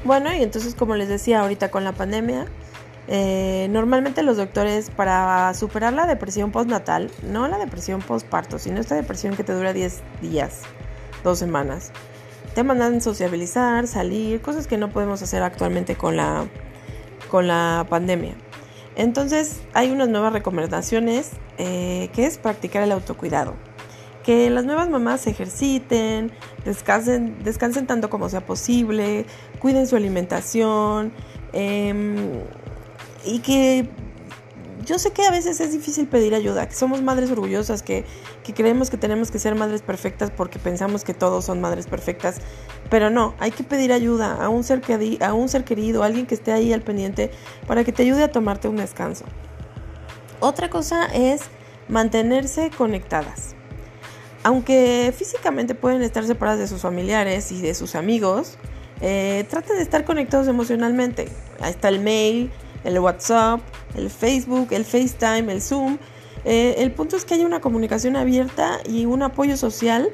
Bueno, 0.05 0.35
y 0.35 0.43
entonces 0.43 0.75
como 0.75 0.95
les 0.97 1.09
decía 1.09 1.41
ahorita 1.41 1.71
con 1.71 1.85
la 1.85 1.93
pandemia, 1.93 2.47
eh, 3.09 3.69
normalmente 3.71 4.23
los 4.23 4.37
doctores 4.37 4.91
para 4.91 5.55
superar 5.55 5.93
la 5.93 6.07
depresión 6.07 6.53
postnatal, 6.53 7.11
no 7.23 7.49
la 7.49 7.59
depresión 7.59 8.01
postparto, 8.01 8.59
sino 8.59 8.81
esta 8.81 8.95
depresión 8.95 9.37
que 9.37 9.45
te 9.45 9.53
dura 9.53 9.73
10 9.73 10.03
días, 10.21 10.63
dos 11.25 11.39
semanas, 11.39 11.93
te 12.55 12.63
mandan 12.65 13.01
sociabilizar, 13.01 13.87
salir, 13.87 14.41
cosas 14.41 14.67
que 14.67 14.77
no 14.77 14.91
podemos 14.91 15.23
hacer 15.23 15.43
actualmente 15.43 15.97
con 15.97 16.17
la, 16.17 16.47
con 17.31 17.47
la 17.47 17.87
pandemia. 17.89 18.35
Entonces 18.97 19.63
hay 19.73 19.91
unas 19.91 20.09
nuevas 20.09 20.33
recomendaciones 20.33 21.31
eh, 21.59 22.11
que 22.13 22.27
es 22.27 22.39
practicar 22.39 22.83
el 22.83 22.93
autocuidado. 22.93 23.55
Que 24.23 24.51
las 24.51 24.65
nuevas 24.65 24.89
mamás 24.89 25.23
se 25.23 25.31
ejerciten, 25.31 26.31
descansen, 26.65 27.43
descansen 27.43 27.87
tanto 27.87 28.09
como 28.09 28.29
sea 28.29 28.47
posible, 28.47 29.27
cuiden 29.59 29.87
su 29.87 29.97
alimentación 29.97 31.13
em, 31.53 32.17
y 33.25 33.41
que 33.41 33.89
yo 34.85 34.99
sé 34.99 35.13
que 35.13 35.25
a 35.25 35.31
veces 35.31 35.61
es 35.61 35.73
difícil 35.73 36.07
pedir 36.07 36.35
ayuda, 36.35 36.69
que 36.69 36.75
somos 36.75 37.03
madres 37.03 37.31
orgullosas, 37.31 37.83
que, 37.83 38.05
creemos 38.55 38.91
que 38.91 38.97
tenemos 38.97 39.31
que 39.31 39.39
ser 39.39 39.55
madres 39.55 39.83
perfectas 39.83 40.31
porque 40.31 40.59
pensamos 40.59 41.05
que 41.05 41.15
todos 41.15 41.45
son 41.45 41.61
madres 41.61 41.87
perfectas, 41.87 42.37
pero 42.91 43.11
no, 43.11 43.35
hay 43.39 43.51
que 43.51 43.65
pedir 43.65 43.93
ayuda 43.93 44.35
a 44.43 44.49
un 44.49 44.65
ser, 44.65 44.83
a 45.21 45.35
un 45.35 45.49
ser 45.49 45.65
querido, 45.65 46.03
a 46.03 46.07
alguien 46.07 46.27
que 46.27 46.35
esté 46.35 46.53
ahí 46.53 46.73
al 46.73 46.83
pendiente 46.83 47.31
para 47.67 47.85
que 47.85 47.93
te 47.93 48.03
ayude 48.03 48.25
a 48.25 48.33
tomarte 48.33 48.69
un 48.69 48.77
descanso. 48.77 49.25
Otra 50.41 50.69
cosa 50.69 51.07
es 51.07 51.43
mantenerse 51.89 52.71
conectadas. 52.77 53.55
Aunque 54.45 55.15
físicamente 55.17 55.75
pueden 55.75 56.03
estar 56.03 56.25
separadas 56.25 56.59
de 56.59 56.67
sus 56.67 56.83
familiares 56.83 57.53
y 57.53 57.61
de 57.61 57.75
sus 57.75 57.95
amigos, 57.95 58.59
eh, 59.01 59.45
traten 59.49 59.77
de 59.77 59.83
estar 59.83 60.05
conectados 60.05 60.49
emocionalmente. 60.49 61.29
Ahí 61.61 61.71
está 61.71 61.89
el 61.89 62.01
mail, 62.01 62.51
el 62.85 62.99
WhatsApp, 62.99 63.61
el 63.95 64.11
Facebook, 64.11 64.69
el 64.71 64.85
FaceTime, 64.85 65.53
el 65.53 65.63
Zoom. 65.63 65.99
Eh, 66.45 66.77
el 66.79 66.93
punto 66.93 67.17
es 67.17 67.25
que 67.25 67.35
haya 67.35 67.47
una 67.47 67.61
comunicación 67.61 68.17
abierta 68.17 68.81
y 68.89 69.07
un 69.07 69.23
apoyo 69.23 69.57
social 69.57 70.11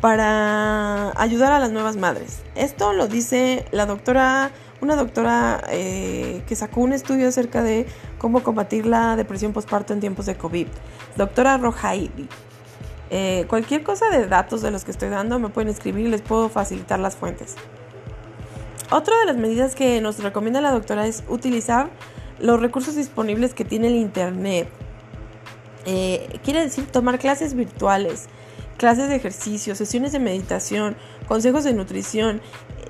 para 0.00 1.12
ayudar 1.20 1.52
a 1.52 1.58
las 1.58 1.70
nuevas 1.70 1.96
madres. 1.96 2.40
Esto 2.54 2.92
lo 2.92 3.08
dice 3.08 3.64
la 3.72 3.86
doctora, 3.86 4.50
una 4.80 4.96
doctora 4.96 5.62
eh, 5.70 6.42
que 6.46 6.56
sacó 6.56 6.80
un 6.80 6.92
estudio 6.92 7.28
acerca 7.28 7.62
de 7.62 7.86
cómo 8.18 8.42
combatir 8.42 8.86
la 8.86 9.16
depresión 9.16 9.52
postparto 9.52 9.92
en 9.92 10.00
tiempos 10.00 10.26
de 10.26 10.36
COVID, 10.36 10.68
doctora 11.16 11.58
Rojaidi. 11.58 12.28
Eh, 13.10 13.46
cualquier 13.48 13.82
cosa 13.82 14.10
de 14.10 14.26
datos 14.26 14.60
de 14.60 14.70
los 14.70 14.84
que 14.84 14.90
estoy 14.90 15.08
dando 15.08 15.38
me 15.38 15.48
pueden 15.48 15.70
escribir 15.70 16.06
y 16.06 16.10
les 16.10 16.20
puedo 16.20 16.48
facilitar 16.48 16.98
las 16.98 17.16
fuentes. 17.16 17.56
Otra 18.90 19.18
de 19.18 19.26
las 19.26 19.36
medidas 19.36 19.74
que 19.74 20.00
nos 20.00 20.22
recomienda 20.22 20.60
la 20.60 20.70
doctora 20.70 21.06
es 21.06 21.22
utilizar 21.28 21.90
los 22.40 22.60
recursos 22.60 22.94
disponibles 22.94 23.52
que 23.52 23.64
tiene 23.64 23.88
el 23.88 23.96
Internet. 23.96 24.68
Eh, 25.84 26.38
quiere 26.42 26.62
decir 26.62 26.86
tomar 26.86 27.18
clases 27.18 27.54
virtuales, 27.54 28.26
clases 28.78 29.08
de 29.08 29.16
ejercicio, 29.16 29.74
sesiones 29.74 30.12
de 30.12 30.20
meditación, 30.20 30.96
consejos 31.26 31.64
de 31.64 31.74
nutrición. 31.74 32.40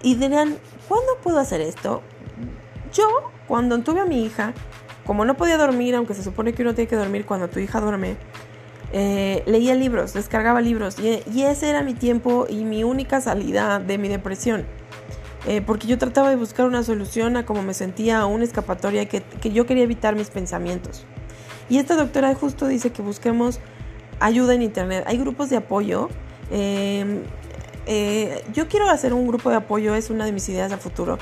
Y 0.03 0.15
dirán, 0.15 0.57
¿cuándo 0.87 1.17
puedo 1.23 1.39
hacer 1.39 1.61
esto? 1.61 2.03
Yo, 2.93 3.09
cuando 3.49 3.79
tuve 3.81 4.01
a 4.01 4.05
mi 4.05 4.25
hija, 4.25 4.55
como 5.05 5.25
no 5.25 5.37
podía 5.37 5.57
dormir, 5.57 5.95
aunque 5.95 6.15
se 6.15 6.23
supone 6.23 6.53
que 6.53 6.63
uno 6.63 6.75
tiene 6.75 6.89
que 6.89 6.97
dormir 6.97 7.27
cuando 7.27 7.49
tu 7.49 7.59
hija 7.59 7.81
duerme, 7.81 8.17
eh, 8.93 9.43
leía 9.47 9.75
libros, 9.75 10.15
descargaba 10.15 10.61
libros 10.61 10.97
y, 10.99 11.43
ese 11.43 11.69
era 11.69 11.83
mi 11.83 11.93
tiempo 11.93 12.47
y 12.49 12.65
mi 12.65 12.85
única 12.85 13.21
salida 13.21 13.81
de 13.81 13.99
mi 13.99 14.09
depresión. 14.09 14.65
Eh, 15.49 15.63
porque 15.63 15.87
yo 15.87 15.97
trataba 15.97 16.29
de 16.29 16.37
buscar 16.37 16.67
una 16.67 16.83
solución 16.83 17.39
a 17.39 17.47
cómo 17.47 17.63
me 17.63 17.73
sentía, 17.73 18.27
una 18.27 18.45
escapatoria 18.45 19.09
que, 19.09 19.23
que 19.23 19.51
yo 19.51 19.65
quería 19.65 19.83
evitar 19.83 20.15
mis 20.15 20.29
pensamientos. 20.29 21.07
Y 21.71 21.79
esta 21.79 21.97
doctora 21.97 22.35
justo 22.35 22.67
dice 22.67 22.91
que 22.93 23.01
busquemos 23.01 23.59
ayuda 24.21 24.55
en 24.55 24.63
internet. 24.63 25.05
Hay 25.07 25.17
grupos 25.17 25.49
de 25.49 25.57
apoyo. 25.57 26.11
Em, 26.51 27.23
eh, 27.87 28.45
yo 28.53 28.69
quiero 28.69 28.91
hacer 28.91 29.15
un 29.15 29.27
grupo 29.27 29.49
de 29.49 29.57
apoyo, 29.57 29.95
es 29.95 30.11
una 30.11 30.27
de 30.27 30.33
mis 30.33 30.47
ideas 30.51 30.71
a 30.73 30.77
futuro. 30.77 31.19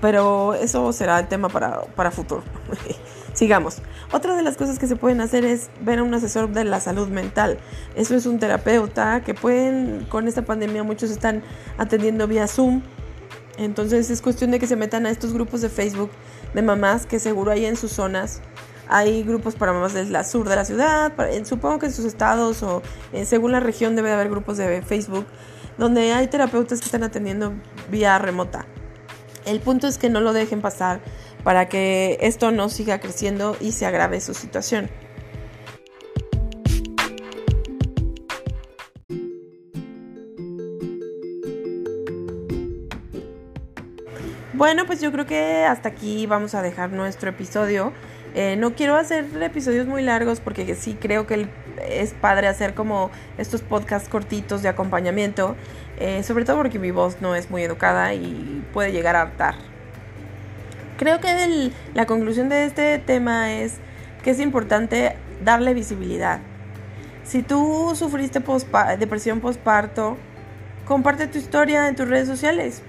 Pero 0.00 0.52
eso 0.52 0.92
será 0.92 1.18
el 1.18 1.28
tema 1.28 1.48
para, 1.48 1.82
para 1.94 2.10
futuro. 2.10 2.42
Sigamos. 3.32 3.78
Otra 4.12 4.36
de 4.36 4.42
las 4.42 4.56
cosas 4.56 4.78
que 4.78 4.86
se 4.86 4.96
pueden 4.96 5.20
hacer 5.20 5.44
es 5.44 5.70
ver 5.80 6.00
a 6.00 6.02
un 6.02 6.12
asesor 6.12 6.50
de 6.50 6.64
la 6.64 6.80
salud 6.80 7.08
mental. 7.08 7.58
Eso 7.96 8.14
es 8.14 8.26
un 8.26 8.38
terapeuta 8.38 9.22
que 9.22 9.34
pueden, 9.34 10.06
con 10.08 10.28
esta 10.28 10.42
pandemia 10.42 10.82
muchos 10.82 11.10
están 11.10 11.42
atendiendo 11.78 12.28
vía 12.28 12.46
Zoom. 12.46 12.82
Entonces 13.58 14.10
es 14.10 14.20
cuestión 14.20 14.50
de 14.50 14.58
que 14.58 14.66
se 14.66 14.76
metan 14.76 15.06
a 15.06 15.10
estos 15.10 15.32
grupos 15.32 15.60
de 15.60 15.68
Facebook 15.68 16.10
de 16.54 16.62
mamás 16.62 17.06
que 17.06 17.18
seguro 17.18 17.52
hay 17.52 17.66
en 17.66 17.76
sus 17.76 17.92
zonas 17.92 18.40
hay 18.88 19.22
grupos 19.22 19.54
para 19.54 19.72
mamás 19.72 19.94
del 19.94 20.24
sur 20.24 20.48
de 20.48 20.56
la 20.56 20.64
ciudad, 20.64 21.12
supongo 21.44 21.78
que 21.78 21.86
en 21.86 21.92
sus 21.92 22.04
estados 22.04 22.62
o 22.62 22.82
eh, 23.12 23.24
según 23.24 23.52
la 23.52 23.60
región 23.60 23.96
debe 23.96 24.12
haber 24.12 24.28
grupos 24.28 24.56
de 24.56 24.82
Facebook 24.82 25.26
donde 25.78 26.12
hay 26.12 26.28
terapeutas 26.28 26.80
que 26.80 26.86
están 26.86 27.02
atendiendo 27.02 27.54
vía 27.90 28.18
remota. 28.18 28.66
El 29.46 29.60
punto 29.60 29.86
es 29.86 29.98
que 29.98 30.08
no 30.08 30.20
lo 30.20 30.32
dejen 30.32 30.60
pasar 30.60 31.00
para 31.42 31.68
que 31.68 32.18
esto 32.20 32.50
no 32.50 32.68
siga 32.68 33.00
creciendo 33.00 33.56
y 33.60 33.72
se 33.72 33.84
agrave 33.86 34.20
su 34.20 34.34
situación. 34.34 34.88
Bueno, 44.56 44.86
pues 44.86 45.00
yo 45.00 45.10
creo 45.10 45.26
que 45.26 45.64
hasta 45.64 45.88
aquí 45.88 46.26
vamos 46.26 46.54
a 46.54 46.62
dejar 46.62 46.92
nuestro 46.92 47.28
episodio. 47.28 47.92
Eh, 48.36 48.54
no 48.56 48.74
quiero 48.74 48.94
hacer 48.94 49.26
episodios 49.42 49.88
muy 49.88 50.00
largos 50.00 50.38
porque 50.38 50.76
sí 50.76 50.96
creo 51.00 51.26
que 51.26 51.48
es 51.88 52.14
padre 52.14 52.46
hacer 52.46 52.72
como 52.72 53.10
estos 53.36 53.62
podcasts 53.62 54.08
cortitos 54.08 54.62
de 54.62 54.68
acompañamiento, 54.68 55.56
eh, 55.98 56.22
sobre 56.22 56.44
todo 56.44 56.58
porque 56.58 56.78
mi 56.78 56.92
voz 56.92 57.20
no 57.20 57.34
es 57.34 57.50
muy 57.50 57.64
educada 57.64 58.14
y 58.14 58.64
puede 58.72 58.92
llegar 58.92 59.16
a 59.16 59.22
hartar. 59.22 59.56
Creo 60.98 61.20
que 61.20 61.72
la 61.92 62.06
conclusión 62.06 62.48
de 62.48 62.66
este 62.66 63.00
tema 63.00 63.54
es 63.54 63.78
que 64.22 64.30
es 64.30 64.38
importante 64.38 65.16
darle 65.44 65.74
visibilidad. 65.74 66.38
Si 67.24 67.42
tú 67.42 67.92
sufriste 67.96 68.40
depresión 69.00 69.40
postparto, 69.40 70.16
comparte 70.84 71.26
tu 71.26 71.38
historia 71.38 71.88
en 71.88 71.96
tus 71.96 72.08
redes 72.08 72.28
sociales. 72.28 72.82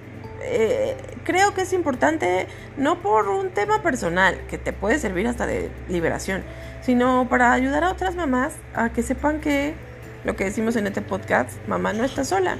Eh, 0.47 0.95
creo 1.23 1.53
que 1.53 1.61
es 1.61 1.73
importante 1.73 2.47
no 2.77 3.01
por 3.01 3.29
un 3.29 3.49
tema 3.49 3.81
personal, 3.81 4.39
que 4.47 4.57
te 4.57 4.73
puede 4.73 4.99
servir 4.99 5.27
hasta 5.27 5.47
de 5.47 5.69
liberación, 5.89 6.43
sino 6.81 7.27
para 7.29 7.51
ayudar 7.53 7.83
a 7.83 7.91
otras 7.91 8.15
mamás 8.15 8.53
a 8.73 8.89
que 8.89 9.01
sepan 9.03 9.41
que 9.41 9.73
lo 10.23 10.35
que 10.35 10.45
decimos 10.45 10.75
en 10.75 10.87
este 10.87 11.01
podcast, 11.01 11.51
mamá 11.67 11.93
no 11.93 12.03
está 12.03 12.23
sola. 12.23 12.57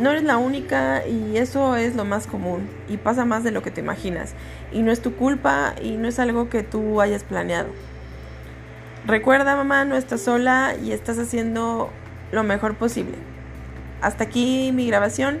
No 0.00 0.10
eres 0.10 0.24
la 0.24 0.36
única 0.36 1.06
y 1.06 1.38
eso 1.38 1.76
es 1.76 1.94
lo 1.94 2.04
más 2.04 2.26
común 2.26 2.68
y 2.88 2.98
pasa 2.98 3.24
más 3.24 3.44
de 3.44 3.50
lo 3.50 3.62
que 3.62 3.70
te 3.70 3.80
imaginas. 3.80 4.34
Y 4.72 4.82
no 4.82 4.92
es 4.92 5.00
tu 5.00 5.14
culpa 5.14 5.74
y 5.82 5.92
no 5.92 6.08
es 6.08 6.18
algo 6.18 6.50
que 6.50 6.62
tú 6.62 7.00
hayas 7.00 7.24
planeado. 7.24 7.68
Recuerda 9.06 9.56
mamá, 9.56 9.84
no 9.84 9.96
estás 9.96 10.22
sola 10.22 10.74
y 10.82 10.92
estás 10.92 11.18
haciendo 11.18 11.90
lo 12.32 12.42
mejor 12.42 12.74
posible. 12.74 13.16
Hasta 14.02 14.24
aquí 14.24 14.72
mi 14.74 14.86
grabación. 14.86 15.40